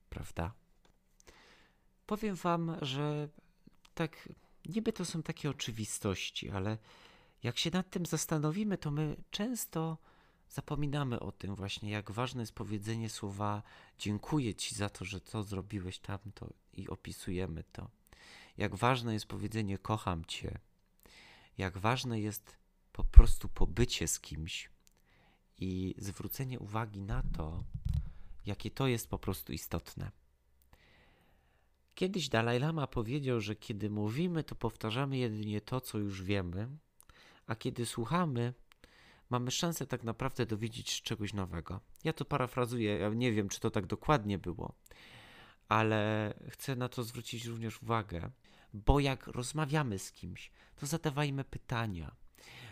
prawda? 0.09 0.53
Powiem 2.05 2.35
Wam, 2.35 2.75
że 2.81 3.29
tak, 3.93 4.29
niby 4.65 4.93
to 4.93 5.05
są 5.05 5.23
takie 5.23 5.49
oczywistości, 5.49 6.49
ale 6.49 6.77
jak 7.43 7.57
się 7.57 7.69
nad 7.73 7.89
tym 7.89 8.05
zastanowimy, 8.05 8.77
to 8.77 8.91
my 8.91 9.15
często 9.31 9.97
zapominamy 10.49 11.19
o 11.19 11.31
tym 11.31 11.55
właśnie, 11.55 11.89
jak 11.89 12.11
ważne 12.11 12.41
jest 12.41 12.53
powiedzenie 12.53 13.09
słowa 13.09 13.63
dziękuję 13.99 14.55
Ci 14.55 14.75
za 14.75 14.89
to, 14.89 15.05
że 15.05 15.21
to 15.21 15.43
zrobiłeś 15.43 15.99
tamto 15.99 16.53
i 16.73 16.87
opisujemy 16.87 17.63
to. 17.71 17.89
Jak 18.57 18.75
ważne 18.75 19.13
jest 19.13 19.25
powiedzenie 19.25 19.77
kocham 19.77 20.25
Cię, 20.25 20.59
jak 21.57 21.77
ważne 21.77 22.19
jest 22.19 22.57
po 22.91 23.03
prostu 23.03 23.49
pobycie 23.49 24.07
z 24.07 24.19
kimś 24.19 24.69
i 25.57 25.95
zwrócenie 25.97 26.59
uwagi 26.59 27.01
na 27.01 27.23
to, 27.37 27.63
jakie 28.45 28.71
to 28.71 28.87
jest 28.87 29.09
po 29.09 29.19
prostu 29.19 29.53
istotne. 29.53 30.11
Kiedyś 31.95 32.29
Dalaj 32.29 32.59
Lama 32.59 32.87
powiedział, 32.87 33.41
że 33.41 33.55
kiedy 33.55 33.89
mówimy, 33.89 34.43
to 34.43 34.55
powtarzamy 34.55 35.17
jedynie 35.17 35.61
to, 35.61 35.81
co 35.81 35.97
już 35.97 36.23
wiemy, 36.23 36.67
a 37.47 37.55
kiedy 37.55 37.85
słuchamy, 37.85 38.53
mamy 39.29 39.51
szansę 39.51 39.87
tak 39.87 40.03
naprawdę 40.03 40.45
dowiedzieć 40.45 40.89
się 40.89 41.03
czegoś 41.03 41.33
nowego. 41.33 41.79
Ja 42.03 42.13
to 42.13 42.25
parafrazuję, 42.25 42.97
ja 42.97 43.09
nie 43.09 43.31
wiem, 43.31 43.49
czy 43.49 43.59
to 43.59 43.71
tak 43.71 43.85
dokładnie 43.85 44.37
było, 44.37 44.73
ale 45.69 46.33
chcę 46.49 46.75
na 46.75 46.89
to 46.89 47.03
zwrócić 47.03 47.45
również 47.45 47.81
uwagę, 47.81 48.31
bo 48.73 48.99
jak 48.99 49.27
rozmawiamy 49.27 49.99
z 49.99 50.11
kimś, 50.11 50.51
to 50.75 50.85
zadawajmy 50.85 51.43
pytania, 51.43 52.15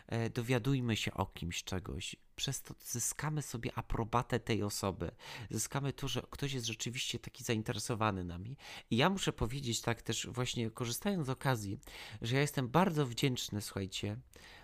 e, 0.08 0.30
dowiadujmy 0.30 0.96
się 0.96 1.14
o 1.14 1.25
kimś 1.25 1.64
czegoś. 1.64 2.16
Przez 2.36 2.62
to 2.62 2.75
zyskamy 2.86 3.42
sobie 3.42 3.72
aprobatę 3.75 4.40
tej 4.40 4.64
osoby, 4.64 5.12
zyskamy 5.50 5.94
to, 5.94 6.08
że 6.08 6.22
ktoś 6.30 6.54
jest 6.54 6.66
rzeczywiście 6.66 7.20
taki 7.20 7.44
zainteresowany 7.44 8.24
nami. 8.24 8.58
I 8.92 8.98
ja 8.98 9.10
muszę 9.10 9.34
powiedzieć 9.34 9.82
tak 9.82 10.02
też, 10.02 10.28
właśnie 10.28 10.72
korzystając 10.72 11.25
z 11.25 11.30
okazji, 11.30 11.80
że 12.22 12.36
ja 12.36 12.42
jestem 12.42 12.70
bardzo 12.70 13.06
wdzięczny, 13.06 13.62
słuchajcie, 13.62 14.18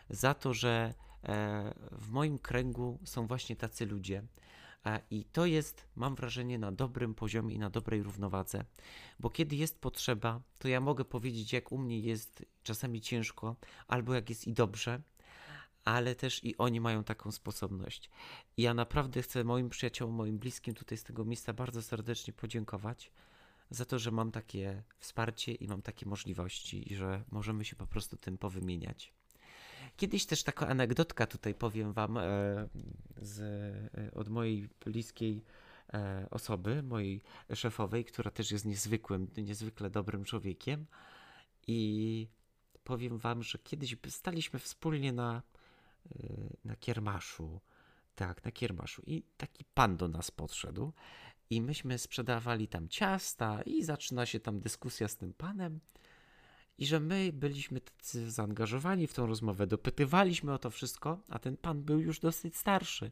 za 0.09 0.33
to, 0.33 0.53
że 0.53 0.93
e, 1.23 1.73
w 1.91 2.09
moim 2.11 2.39
kręgu 2.39 2.99
są 3.05 3.27
właśnie 3.27 3.55
tacy 3.55 3.85
ludzie, 3.85 4.23
I 5.11 5.25
to 5.25 5.45
jest, 5.45 5.87
mam 5.95 6.15
wrażenie, 6.15 6.59
na 6.59 6.71
dobrym 6.71 7.15
poziomie 7.15 7.55
i 7.55 7.59
na 7.59 7.69
dobrej 7.69 8.03
równowadze, 8.03 8.65
bo 9.19 9.29
kiedy 9.29 9.55
jest 9.55 9.81
potrzeba, 9.81 10.41
to 10.59 10.67
ja 10.67 10.81
mogę 10.81 11.05
powiedzieć, 11.05 11.53
jak 11.53 11.71
u 11.71 11.77
mnie 11.77 11.99
jest 11.99 12.45
czasami 12.63 13.01
ciężko, 13.01 13.55
albo 13.87 14.13
jak 14.13 14.29
jest 14.29 14.47
i 14.47 14.53
dobrze, 14.53 15.01
ale 15.85 16.15
też 16.15 16.43
i 16.43 16.57
oni 16.57 16.81
mają 16.81 17.03
taką 17.03 17.31
sposobność. 17.31 18.09
Ja 18.57 18.73
naprawdę 18.73 19.21
chcę 19.21 19.43
moim 19.43 19.69
przyjaciołom, 19.69 20.15
moim 20.15 20.39
bliskim 20.39 20.73
tutaj 20.73 20.97
z 20.97 21.03
tego 21.03 21.25
miejsca 21.25 21.53
bardzo 21.53 21.81
serdecznie 21.81 22.33
podziękować 22.33 23.11
za 23.69 23.85
to, 23.85 23.99
że 23.99 24.11
mam 24.11 24.31
takie 24.31 24.83
wsparcie 24.99 25.53
i 25.53 25.67
mam 25.67 25.81
takie 25.81 26.05
możliwości 26.05 26.93
i 26.93 26.95
że 26.95 27.23
możemy 27.31 27.65
się 27.65 27.75
po 27.75 27.87
prostu 27.87 28.17
tym 28.17 28.37
powymieniać. 28.37 29.13
Kiedyś 30.01 30.25
też 30.25 30.43
taka 30.43 30.67
anegdotka 30.67 31.27
tutaj 31.27 31.53
powiem 31.53 31.93
wam 31.93 32.17
e, 32.17 32.21
z, 33.21 33.39
e, 33.39 34.11
od 34.13 34.29
mojej 34.29 34.69
bliskiej 34.85 35.43
e, 35.93 36.27
osoby, 36.31 36.83
mojej 36.83 37.21
szefowej, 37.53 38.05
która 38.05 38.31
też 38.31 38.51
jest 38.51 38.65
niezwykłym, 38.65 39.27
niezwykle 39.37 39.89
dobrym 39.89 40.23
człowiekiem. 40.23 40.85
I 41.67 42.27
powiem 42.83 43.17
wam, 43.17 43.43
że 43.43 43.59
kiedyś 43.59 43.97
staliśmy 44.09 44.59
wspólnie 44.59 45.13
na, 45.13 45.41
na 46.65 46.75
kiermaszu, 46.75 47.59
tak, 48.15 48.45
na 48.45 48.51
kiermaszu. 48.51 49.01
I 49.05 49.23
taki 49.37 49.65
pan 49.73 49.97
do 49.97 50.07
nas 50.07 50.31
podszedł 50.31 50.93
i 51.49 51.61
myśmy 51.61 51.97
sprzedawali 51.97 52.67
tam 52.67 52.89
ciasta 52.89 53.61
i 53.61 53.83
zaczyna 53.83 54.25
się 54.25 54.39
tam 54.39 54.59
dyskusja 54.59 55.07
z 55.07 55.17
tym 55.17 55.33
panem 55.33 55.79
i 56.81 56.85
że 56.85 56.99
my 56.99 57.31
byliśmy 57.33 57.81
tacy 57.81 58.31
zaangażowani 58.31 59.07
w 59.07 59.13
tą 59.13 59.25
rozmowę, 59.25 59.67
dopytywaliśmy 59.67 60.53
o 60.53 60.57
to 60.57 60.69
wszystko, 60.69 61.19
a 61.29 61.39
ten 61.39 61.57
pan 61.57 61.81
był 61.81 61.99
już 61.99 62.19
dosyć 62.19 62.57
starszy. 62.57 63.11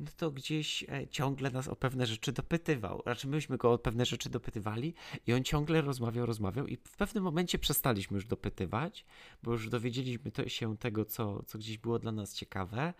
No 0.00 0.06
to 0.16 0.30
gdzieś 0.30 0.82
e, 0.88 1.08
ciągle 1.08 1.50
nas 1.50 1.68
o 1.68 1.76
pewne 1.76 2.06
rzeczy 2.06 2.32
dopytywał. 2.32 3.02
Raczej 3.06 3.30
myśmy 3.30 3.56
go 3.56 3.72
o 3.72 3.78
pewne 3.78 4.06
rzeczy 4.06 4.30
dopytywali 4.30 4.94
i 5.26 5.32
on 5.32 5.44
ciągle 5.44 5.80
rozmawiał, 5.80 6.26
rozmawiał 6.26 6.66
i 6.66 6.76
w 6.76 6.96
pewnym 6.96 7.24
momencie 7.24 7.58
przestaliśmy 7.58 8.14
już 8.14 8.26
dopytywać, 8.26 9.04
bo 9.42 9.52
już 9.52 9.68
dowiedzieliśmy 9.68 10.30
się 10.46 10.76
tego, 10.76 11.04
co, 11.04 11.42
co 11.42 11.58
gdzieś 11.58 11.78
było 11.78 11.98
dla 11.98 12.12
nas 12.12 12.34
ciekawe. 12.34 12.94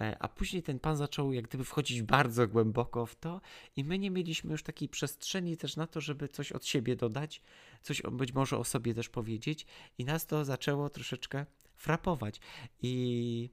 E, 0.00 0.16
a 0.18 0.28
później 0.28 0.62
ten 0.62 0.78
pan 0.78 0.96
zaczął 0.96 1.32
jak 1.32 1.44
gdyby 1.44 1.64
wchodzić 1.64 2.02
bardzo 2.02 2.48
głęboko 2.48 3.06
w 3.06 3.14
to 3.14 3.40
i 3.76 3.84
my 3.84 3.98
nie 3.98 4.10
mieliśmy 4.10 4.52
już 4.52 4.62
takiej 4.62 4.88
przestrzeni 4.88 5.56
też 5.56 5.76
na 5.76 5.86
to, 5.86 6.00
żeby 6.00 6.28
coś 6.28 6.52
od 6.52 6.66
siebie 6.66 6.96
dodać, 6.96 7.42
coś 7.82 8.02
być 8.12 8.32
może 8.32 8.58
o 8.58 8.64
sobie 8.64 8.94
też 8.94 9.08
powiedzieć 9.08 9.66
i 9.98 10.04
nas 10.04 10.26
to 10.26 10.44
zaczęło 10.44 10.90
troszeczkę 10.90 11.46
frapować. 11.76 12.40
I 12.82 13.50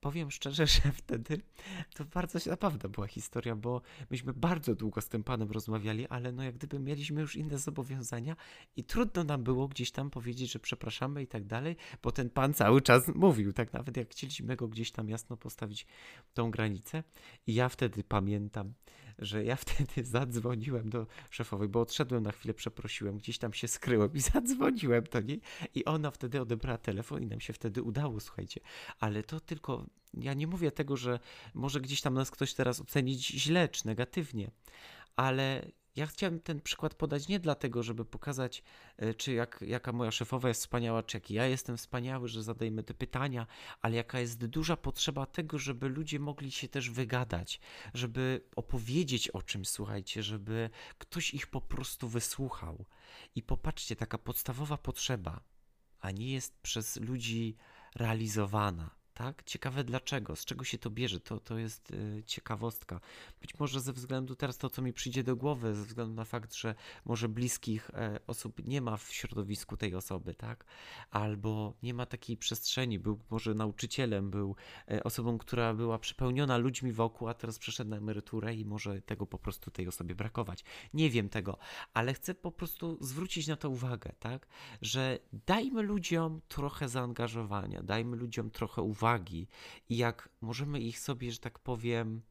powiem 0.00 0.30
szczerze, 0.30 0.66
że 0.76 0.92
wtedy 0.92 1.40
to 1.94 2.04
bardzo 2.04 2.38
zabawna 2.38 2.88
była 2.88 3.06
historia, 3.06 3.56
bo 3.56 3.82
myśmy 4.10 4.32
bardzo 4.32 4.74
długo 4.74 5.00
z 5.00 5.08
tym 5.08 5.24
panem 5.24 5.50
rozmawiali, 5.50 6.06
ale 6.06 6.32
no 6.32 6.42
jak 6.42 6.54
gdyby 6.54 6.78
mieliśmy 6.78 7.20
już 7.20 7.36
inne 7.36 7.58
zobowiązania 7.58 8.36
i 8.76 8.84
trudno 8.84 9.24
nam 9.24 9.42
było 9.44 9.68
gdzieś 9.68 9.90
tam 9.90 10.10
powiedzieć, 10.10 10.52
że 10.52 10.58
przepraszamy 10.58 11.22
i 11.22 11.26
tak 11.26 11.44
dalej, 11.44 11.76
bo 12.02 12.12
ten 12.12 12.30
pan 12.30 12.54
cały 12.54 12.82
czas 12.82 13.08
mówił, 13.14 13.52
tak 13.52 13.72
nawet 13.72 13.96
jak 13.96 14.10
chcieliśmy 14.10 14.56
go 14.56 14.68
gdzieś 14.68 14.90
tam 14.90 15.08
jasno 15.08 15.36
postawić 15.36 15.86
tą 16.34 16.50
granicę. 16.50 17.02
I 17.46 17.54
ja 17.54 17.68
wtedy 17.68 18.04
pamiętam, 18.04 18.72
że 19.20 19.44
ja 19.44 19.56
wtedy 19.56 20.04
zadzwoniłem 20.16 20.90
do 20.90 21.06
szefowej, 21.30 21.68
bo 21.68 21.80
odszedłem 21.80 22.22
na 22.22 22.32
chwilę, 22.32 22.54
przeprosiłem, 22.54 23.18
gdzieś 23.18 23.38
tam 23.38 23.52
się 23.52 23.68
skryłem 23.68 24.14
i 24.14 24.20
zadzwoniłem 24.32 25.04
do 25.12 25.20
niej 25.20 25.40
i 25.74 25.84
ona 25.84 26.10
wtedy 26.10 26.40
odebrała 26.40 26.78
telefon 26.78 27.22
i 27.22 27.26
nam 27.26 27.40
się 27.40 27.52
wtedy 27.52 27.82
udało, 27.82 28.20
słuchajcie. 28.20 28.60
Ale 29.00 29.22
to 29.22 29.40
tylko, 29.40 29.86
ja 30.14 30.34
nie 30.34 30.46
mówię 30.46 30.70
tego, 30.70 30.96
że 30.96 31.20
może 31.54 31.80
gdzieś 31.80 32.00
tam 32.00 32.14
nas 32.14 32.30
ktoś 32.30 32.54
teraz 32.54 32.80
ocenić 32.80 33.26
źle 33.26 33.68
czy 33.68 33.86
negatywnie, 33.86 34.50
ale 35.16 35.70
ja 35.96 36.06
chciałem 36.06 36.40
ten 36.40 36.60
przykład 36.60 36.94
podać 36.94 37.28
nie 37.28 37.40
dlatego, 37.40 37.82
żeby 37.82 38.04
pokazać, 38.04 38.62
e, 38.96 39.14
czy 39.14 39.32
jak, 39.32 39.64
jaka 39.66 39.92
moja 39.92 40.10
szefowa 40.10 40.48
jest 40.48 40.60
wspaniała, 40.60 41.02
czy 41.02 41.16
jaki 41.16 41.34
ja 41.34 41.46
jestem 41.46 41.76
wspaniały, 41.76 42.28
że 42.28 42.42
zadajemy 42.42 42.82
te 42.82 42.94
pytania, 42.94 43.46
ale 43.82 43.96
jaka 43.96 44.20
jest 44.20 44.46
duża 44.46 44.76
potrzeba 44.76 45.26
tego, 45.26 45.58
żeby 45.58 45.88
ludzie 45.88 46.18
mogli 46.18 46.50
się 46.50 46.68
też 46.68 46.90
wygadać, 46.90 47.60
żeby 47.94 48.44
opowiedzieć 48.56 49.28
o 49.28 49.42
czymś, 49.42 49.68
słuchajcie, 49.68 50.22
żeby 50.22 50.70
ktoś 50.98 51.34
ich 51.34 51.46
po 51.46 51.60
prostu 51.60 52.08
wysłuchał. 52.08 52.84
I 53.34 53.42
popatrzcie, 53.42 53.96
taka 53.96 54.18
podstawowa 54.18 54.76
potrzeba, 54.76 55.40
a 56.00 56.10
nie 56.10 56.32
jest 56.32 56.58
przez 56.62 56.96
ludzi 56.96 57.56
realizowana 57.94 58.99
tak? 59.20 59.42
Ciekawe 59.42 59.84
dlaczego, 59.84 60.36
z 60.36 60.44
czego 60.44 60.64
się 60.64 60.78
to 60.78 60.90
bierze, 60.90 61.20
to, 61.20 61.40
to 61.40 61.58
jest 61.58 61.90
y, 61.90 62.22
ciekawostka. 62.26 63.00
Być 63.40 63.58
może 63.58 63.80
ze 63.80 63.92
względu 63.92 64.36
teraz 64.36 64.58
to, 64.58 64.70
co 64.70 64.82
mi 64.82 64.92
przyjdzie 64.92 65.24
do 65.24 65.36
głowy, 65.36 65.74
ze 65.74 65.84
względu 65.84 66.14
na 66.14 66.24
fakt, 66.24 66.54
że 66.54 66.74
może 67.04 67.28
bliskich 67.28 67.90
e, 67.90 68.20
osób 68.26 68.66
nie 68.66 68.80
ma 68.80 68.96
w 68.96 69.12
środowisku 69.12 69.76
tej 69.76 69.94
osoby, 69.94 70.34
tak? 70.34 70.64
Albo 71.10 71.74
nie 71.82 71.94
ma 71.94 72.06
takiej 72.06 72.36
przestrzeni, 72.36 72.98
był 72.98 73.18
może 73.30 73.54
nauczycielem, 73.54 74.30
był 74.30 74.56
e, 74.90 75.04
osobą, 75.04 75.38
która 75.38 75.74
była 75.74 75.98
przepełniona 75.98 76.56
ludźmi 76.56 76.92
wokół, 76.92 77.28
a 77.28 77.34
teraz 77.34 77.58
przeszedł 77.58 77.90
na 77.90 77.96
emeryturę 77.96 78.54
i 78.54 78.64
może 78.64 79.02
tego 79.02 79.26
po 79.26 79.38
prostu 79.38 79.70
tej 79.70 79.88
osobie 79.88 80.14
brakować. 80.14 80.64
Nie 80.94 81.10
wiem 81.10 81.28
tego, 81.28 81.58
ale 81.94 82.14
chcę 82.14 82.34
po 82.34 82.52
prostu 82.52 82.98
zwrócić 83.00 83.46
na 83.46 83.56
to 83.56 83.70
uwagę, 83.70 84.12
tak? 84.18 84.46
Że 84.82 85.18
dajmy 85.32 85.82
ludziom 85.82 86.40
trochę 86.48 86.88
zaangażowania, 86.88 87.82
dajmy 87.82 88.16
ludziom 88.16 88.50
trochę 88.50 88.82
uwagi, 88.82 89.09
uwagi 89.10 89.48
i 89.88 89.96
jak 89.96 90.28
możemy 90.40 90.80
ich 90.80 90.98
sobie, 90.98 91.32
że 91.32 91.38
tak 91.38 91.58
powiem, 91.58 92.22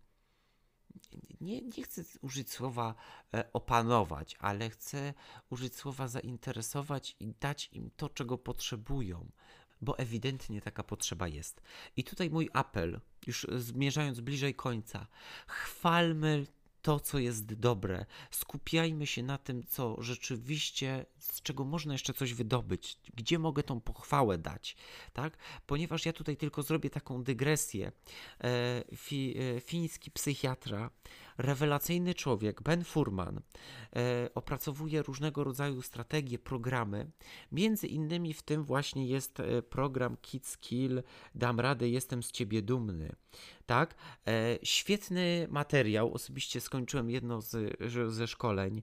nie, 1.41 1.61
nie 1.61 1.83
chcę 1.83 2.03
użyć 2.21 2.51
słowa 2.51 2.95
e, 3.33 3.53
opanować, 3.53 4.35
ale 4.39 4.69
chcę 4.69 5.13
użyć 5.49 5.75
słowa 5.75 6.07
zainteresować 6.07 7.15
i 7.19 7.33
dać 7.39 7.69
im 7.71 7.91
to, 7.97 8.09
czego 8.09 8.37
potrzebują, 8.37 9.31
bo 9.81 9.97
ewidentnie 9.97 10.61
taka 10.61 10.83
potrzeba 10.83 11.27
jest. 11.27 11.61
I 11.95 12.03
tutaj 12.03 12.29
mój 12.29 12.49
apel, 12.53 13.01
już 13.27 13.47
zmierzając 13.57 14.19
bliżej 14.19 14.55
końca, 14.55 15.07
chwalmy 15.47 16.45
to, 16.81 16.99
co 16.99 17.19
jest 17.19 17.53
dobre. 17.53 18.05
Skupiajmy 18.31 19.07
się 19.07 19.23
na 19.23 19.37
tym, 19.37 19.63
co 19.63 20.01
rzeczywiście, 20.01 21.05
z 21.19 21.41
czego 21.41 21.65
można 21.65 21.93
jeszcze 21.93 22.13
coś 22.13 22.33
wydobyć, 22.33 22.97
gdzie 23.15 23.39
mogę 23.39 23.63
tą 23.63 23.81
pochwałę 23.81 24.37
dać, 24.37 24.75
tak? 25.13 25.37
Ponieważ 25.67 26.05
ja 26.05 26.13
tutaj 26.13 26.37
tylko 26.37 26.63
zrobię 26.63 26.89
taką 26.89 27.23
dygresję. 27.23 27.91
E, 28.43 28.83
fi, 28.95 29.35
e, 29.57 29.61
fiński 29.61 30.11
psychiatra 30.11 30.89
Rewelacyjny 31.39 32.13
człowiek, 32.13 32.62
Ben 32.62 32.84
Furman, 32.84 33.41
e, 33.95 34.30
opracowuje 34.36 35.02
różnego 35.02 35.43
rodzaju 35.43 35.82
strategie, 35.82 36.39
programy. 36.39 37.12
Między 37.52 37.88
innymi 37.88 38.34
w 38.34 38.41
tym 38.41 38.63
właśnie 38.63 39.08
jest 39.08 39.39
e, 39.39 39.62
program 39.62 40.17
Kids 40.21 40.58
Kill, 40.58 41.04
Dam 41.36 41.60
radę, 41.60 41.89
jestem 41.89 42.23
z 42.23 42.32
ciebie 42.32 42.62
dumny. 42.62 43.15
Tak? 43.65 43.95
E, 44.28 44.60
świetny 44.63 45.47
materiał. 45.49 46.13
Osobiście 46.13 46.62
skończyłem 46.62 47.10
jedno 47.10 47.41
z, 47.41 47.78
ze 48.08 48.28
szkoleń 48.28 48.82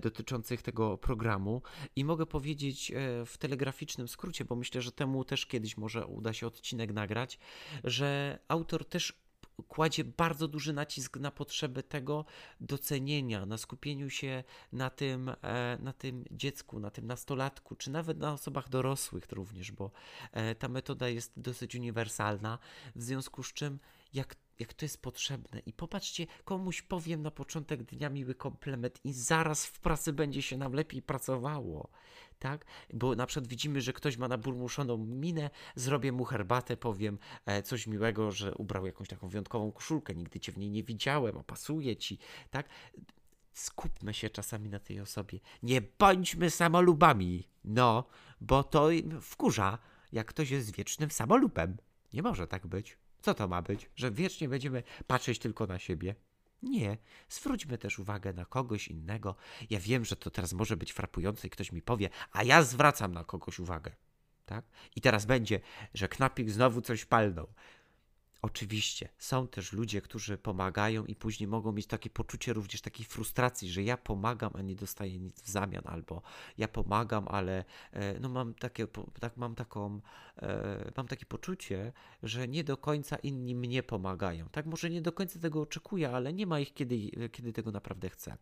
dotyczących 0.00 0.62
tego 0.62 0.98
programu 0.98 1.62
i 1.96 2.04
mogę 2.04 2.26
powiedzieć 2.26 2.92
w 3.26 3.38
telegraficznym 3.38 4.08
skrócie, 4.08 4.44
bo 4.44 4.56
myślę, 4.56 4.82
że 4.82 4.92
temu 4.92 5.24
też 5.24 5.46
kiedyś 5.46 5.76
może 5.76 6.06
uda 6.06 6.32
się 6.32 6.46
odcinek 6.46 6.92
nagrać, 6.92 7.38
że 7.84 8.38
autor 8.48 8.84
też 8.84 9.23
kładzie 9.68 10.04
bardzo 10.04 10.48
duży 10.48 10.72
nacisk 10.72 11.16
na 11.16 11.30
potrzeby 11.30 11.82
tego 11.82 12.24
docenienia, 12.60 13.46
na 13.46 13.58
skupieniu 13.58 14.10
się 14.10 14.44
na 14.72 14.90
tym, 14.90 15.28
e, 15.42 15.78
na 15.80 15.92
tym 15.92 16.24
dziecku, 16.30 16.80
na 16.80 16.90
tym 16.90 17.06
nastolatku, 17.06 17.76
czy 17.76 17.90
nawet 17.90 18.18
na 18.18 18.32
osobach 18.32 18.68
dorosłych 18.68 19.32
również, 19.32 19.72
bo 19.72 19.90
e, 20.32 20.54
ta 20.54 20.68
metoda 20.68 21.08
jest 21.08 21.32
dosyć 21.36 21.74
uniwersalna, 21.74 22.58
w 22.96 23.02
związku 23.02 23.42
z 23.42 23.52
czym 23.52 23.78
jak 24.14 24.34
jak 24.58 24.74
to 24.74 24.84
jest 24.84 25.02
potrzebne. 25.02 25.60
I 25.66 25.72
popatrzcie, 25.72 26.26
komuś 26.44 26.82
powiem 26.82 27.22
na 27.22 27.30
początek 27.30 27.82
dnia 27.82 28.10
miły 28.10 28.34
komplement 28.34 29.00
i 29.04 29.12
zaraz 29.12 29.66
w 29.66 29.80
pracy 29.80 30.12
będzie 30.12 30.42
się 30.42 30.56
nam 30.56 30.72
lepiej 30.72 31.02
pracowało. 31.02 31.88
Tak? 32.38 32.64
Bo 32.92 33.14
na 33.14 33.26
przykład 33.26 33.46
widzimy, 33.48 33.80
że 33.80 33.92
ktoś 33.92 34.16
ma 34.16 34.28
naburmuszoną 34.28 34.96
minę, 34.96 35.50
zrobię 35.74 36.12
mu 36.12 36.24
herbatę, 36.24 36.76
powiem 36.76 37.18
e, 37.46 37.62
coś 37.62 37.86
miłego, 37.86 38.30
że 38.30 38.54
ubrał 38.54 38.86
jakąś 38.86 39.08
taką 39.08 39.28
wyjątkową 39.28 39.72
koszulkę, 39.72 40.14
nigdy 40.14 40.40
cię 40.40 40.52
w 40.52 40.58
niej 40.58 40.70
nie 40.70 40.82
widziałem, 40.82 41.38
a 41.38 41.42
pasuje 41.42 41.96
ci, 41.96 42.18
tak? 42.50 42.68
Skupmy 43.52 44.14
się 44.14 44.30
czasami 44.30 44.68
na 44.68 44.78
tej 44.78 45.00
osobie. 45.00 45.40
Nie 45.62 45.82
bądźmy 45.98 46.50
samolubami, 46.50 47.48
no, 47.64 48.04
bo 48.40 48.64
to 48.64 48.88
wkurza, 49.20 49.78
jak 50.12 50.26
ktoś 50.26 50.50
jest 50.50 50.76
wiecznym 50.76 51.10
samolubem. 51.10 51.76
Nie 52.12 52.22
może 52.22 52.46
tak 52.46 52.66
być. 52.66 52.96
Co 53.24 53.34
to 53.34 53.48
ma 53.48 53.62
być? 53.62 53.90
Że 53.96 54.10
wiecznie 54.10 54.48
będziemy 54.48 54.82
patrzeć 55.06 55.38
tylko 55.38 55.66
na 55.66 55.78
siebie? 55.78 56.14
Nie, 56.62 56.98
zwróćmy 57.28 57.78
też 57.78 57.98
uwagę 57.98 58.32
na 58.32 58.44
kogoś 58.44 58.88
innego. 58.88 59.36
Ja 59.70 59.80
wiem, 59.80 60.04
że 60.04 60.16
to 60.16 60.30
teraz 60.30 60.52
może 60.52 60.76
być 60.76 60.92
frapujące 60.92 61.46
i 61.46 61.50
ktoś 61.50 61.72
mi 61.72 61.82
powie, 61.82 62.08
a 62.32 62.42
ja 62.42 62.62
zwracam 62.62 63.12
na 63.12 63.24
kogoś 63.24 63.58
uwagę. 63.58 63.90
Tak? 64.46 64.64
I 64.96 65.00
teraz 65.00 65.26
będzie, 65.26 65.60
że 65.94 66.08
knapik 66.08 66.50
znowu 66.50 66.80
coś 66.80 67.04
palnął. 67.04 67.46
Oczywiście 68.44 69.08
są 69.18 69.48
też 69.48 69.72
ludzie, 69.72 70.00
którzy 70.00 70.38
pomagają 70.38 71.04
i 71.04 71.14
później 71.14 71.46
mogą 71.46 71.72
mieć 71.72 71.86
takie 71.86 72.10
poczucie 72.10 72.52
również 72.52 72.80
takiej 72.80 73.06
frustracji, 73.06 73.70
że 73.70 73.82
ja 73.82 73.96
pomagam, 73.96 74.52
a 74.54 74.62
nie 74.62 74.74
dostaję 74.74 75.18
nic 75.18 75.42
w 75.42 75.48
zamian, 75.48 75.82
albo 75.86 76.22
ja 76.58 76.68
pomagam, 76.68 77.28
ale 77.28 77.64
e, 77.92 78.20
no 78.20 78.28
mam 78.28 78.54
takie, 78.54 78.86
tak, 79.20 79.36
mam 79.36 79.54
taką, 79.54 80.00
e, 80.36 80.92
mam 80.96 81.08
takie 81.08 81.26
poczucie, 81.26 81.92
że 82.22 82.48
nie 82.48 82.64
do 82.64 82.76
końca 82.76 83.16
inni 83.16 83.54
mnie 83.54 83.82
pomagają. 83.82 84.48
Tak, 84.48 84.66
może 84.66 84.90
nie 84.90 85.02
do 85.02 85.12
końca 85.12 85.38
tego 85.38 85.60
oczekuję, 85.60 86.10
ale 86.10 86.32
nie 86.32 86.46
ma 86.46 86.60
ich, 86.60 86.74
kiedy, 86.74 87.10
kiedy 87.32 87.52
tego 87.52 87.70
naprawdę 87.70 88.10
chcę. 88.10 88.36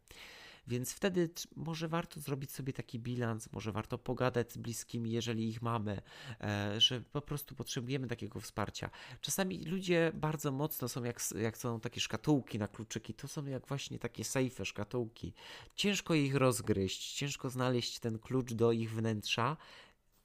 Więc 0.66 0.92
wtedy 0.92 1.30
może 1.56 1.88
warto 1.88 2.20
zrobić 2.20 2.52
sobie 2.52 2.72
taki 2.72 2.98
bilans, 2.98 3.52
może 3.52 3.72
warto 3.72 3.98
pogadać 3.98 4.52
z 4.52 4.56
bliskimi, 4.56 5.10
jeżeli 5.10 5.48
ich 5.48 5.62
mamy, 5.62 6.02
e, 6.40 6.80
że 6.80 7.00
po 7.00 7.20
prostu 7.20 7.54
potrzebujemy 7.54 8.06
takiego 8.06 8.40
wsparcia. 8.40 8.90
Czasami 9.20 9.64
ludzie 9.64 10.12
bardzo 10.14 10.52
mocno 10.52 10.88
są 10.88 11.04
jak, 11.04 11.20
jak 11.40 11.58
są 11.58 11.80
takie 11.80 12.00
szkatułki 12.00 12.58
na 12.58 12.68
kluczyki, 12.68 13.14
to 13.14 13.28
są 13.28 13.46
jak 13.46 13.66
właśnie 13.66 13.98
takie 13.98 14.24
sejfe 14.24 14.64
szkatułki. 14.64 15.34
Ciężko 15.74 16.14
ich 16.14 16.34
rozgryźć, 16.34 17.14
ciężko 17.14 17.50
znaleźć 17.50 17.98
ten 17.98 18.18
klucz 18.18 18.52
do 18.52 18.72
ich 18.72 18.90
wnętrza. 18.90 19.56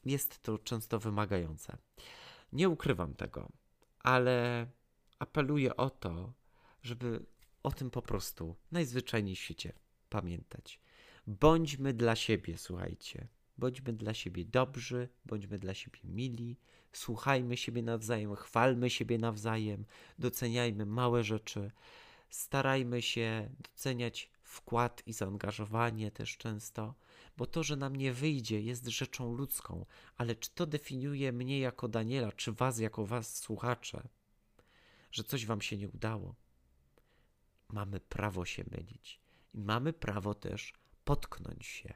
Jest 0.05 0.39
to 0.39 0.57
często 0.57 0.99
wymagające. 0.99 1.77
Nie 2.53 2.69
ukrywam 2.69 3.13
tego, 3.13 3.51
ale 3.99 4.67
apeluję 5.19 5.77
o 5.77 5.89
to, 5.89 6.33
żeby 6.83 7.25
o 7.63 7.71
tym 7.71 7.91
po 7.91 8.01
prostu 8.01 8.55
najzwyczajniej 8.71 9.35
w 9.35 9.39
świecie 9.39 9.86
pamiętać. 10.09 10.79
Bądźmy 11.27 11.93
dla 11.93 12.15
siebie, 12.15 12.57
słuchajcie. 12.57 13.27
Bądźmy 13.57 13.93
dla 13.93 14.13
siebie 14.13 14.45
dobrzy, 14.45 15.09
bądźmy 15.25 15.59
dla 15.59 15.73
siebie 15.73 15.99
mili, 16.03 16.57
słuchajmy 16.93 17.57
siebie 17.57 17.83
nawzajem, 17.83 18.35
chwalmy 18.35 18.89
siebie 18.89 19.17
nawzajem, 19.17 19.85
doceniajmy 20.19 20.85
małe 20.85 21.23
rzeczy, 21.23 21.71
starajmy 22.29 23.01
się 23.01 23.49
doceniać 23.59 24.29
wkład 24.43 25.03
i 25.05 25.13
zaangażowanie 25.13 26.11
też 26.11 26.37
często, 26.37 26.95
bo 27.37 27.45
to, 27.45 27.63
że 27.63 27.75
nam 27.75 27.95
nie 27.95 28.13
wyjdzie, 28.13 28.61
jest 28.61 28.87
rzeczą 28.87 29.33
ludzką, 29.33 29.85
ale 30.17 30.35
czy 30.35 30.49
to 30.49 30.65
definiuje 30.65 31.31
mnie 31.31 31.59
jako 31.59 31.87
Daniela, 31.87 32.31
czy 32.31 32.51
was 32.51 32.79
jako 32.79 33.05
was 33.05 33.37
słuchacze, 33.37 34.07
że 35.11 35.23
coś 35.23 35.45
wam 35.45 35.61
się 35.61 35.77
nie 35.77 35.89
udało? 35.89 36.35
Mamy 37.69 37.99
prawo 37.99 38.45
się 38.45 38.63
mylić 38.71 39.26
i 39.53 39.61
mamy 39.61 39.93
prawo 39.93 40.33
też 40.33 40.73
potknąć 41.05 41.65
się. 41.65 41.93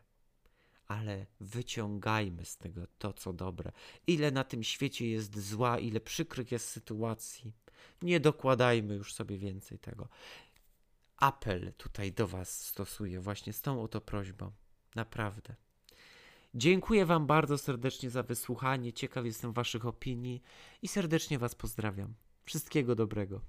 Ale 0.88 1.26
wyciągajmy 1.40 2.46
z 2.46 2.58
tego 2.58 2.82
to, 2.98 3.14
co 3.14 3.34
dobre. 3.34 3.72
Ile 4.08 4.32
na 4.32 4.44
tym 4.44 4.64
świecie 4.64 5.08
jest 5.08 5.40
zła, 5.40 5.80
ile 5.80 6.00
przykrych 6.00 6.52
jest 6.52 6.70
sytuacji. 6.70 7.54
Nie 8.02 8.20
dokładajmy 8.20 8.96
już 8.96 9.14
sobie 9.14 9.38
więcej 9.38 9.80
tego. 9.80 10.08
Apel 11.18 11.74
tutaj 11.78 12.12
do 12.12 12.28
Was 12.28 12.66
stosuję 12.68 13.20
właśnie 13.20 13.54
z 13.54 13.62
tą 13.62 13.84
oto 13.84 14.02
prośbą. 14.02 14.52
Naprawdę. 14.96 15.56
Dziękuję 16.56 17.06
Wam 17.06 17.28
bardzo 17.28 17.58
serdecznie 17.58 18.10
za 18.10 18.24
wysłuchanie. 18.24 18.94
Ciekaw 18.94 19.26
jestem 19.26 19.54
Waszych 19.54 19.86
opinii 19.86 20.42
i 20.82 20.88
serdecznie 20.88 21.40
Was 21.40 21.56
pozdrawiam. 21.56 22.14
Wszystkiego 22.46 22.96
dobrego. 22.96 23.42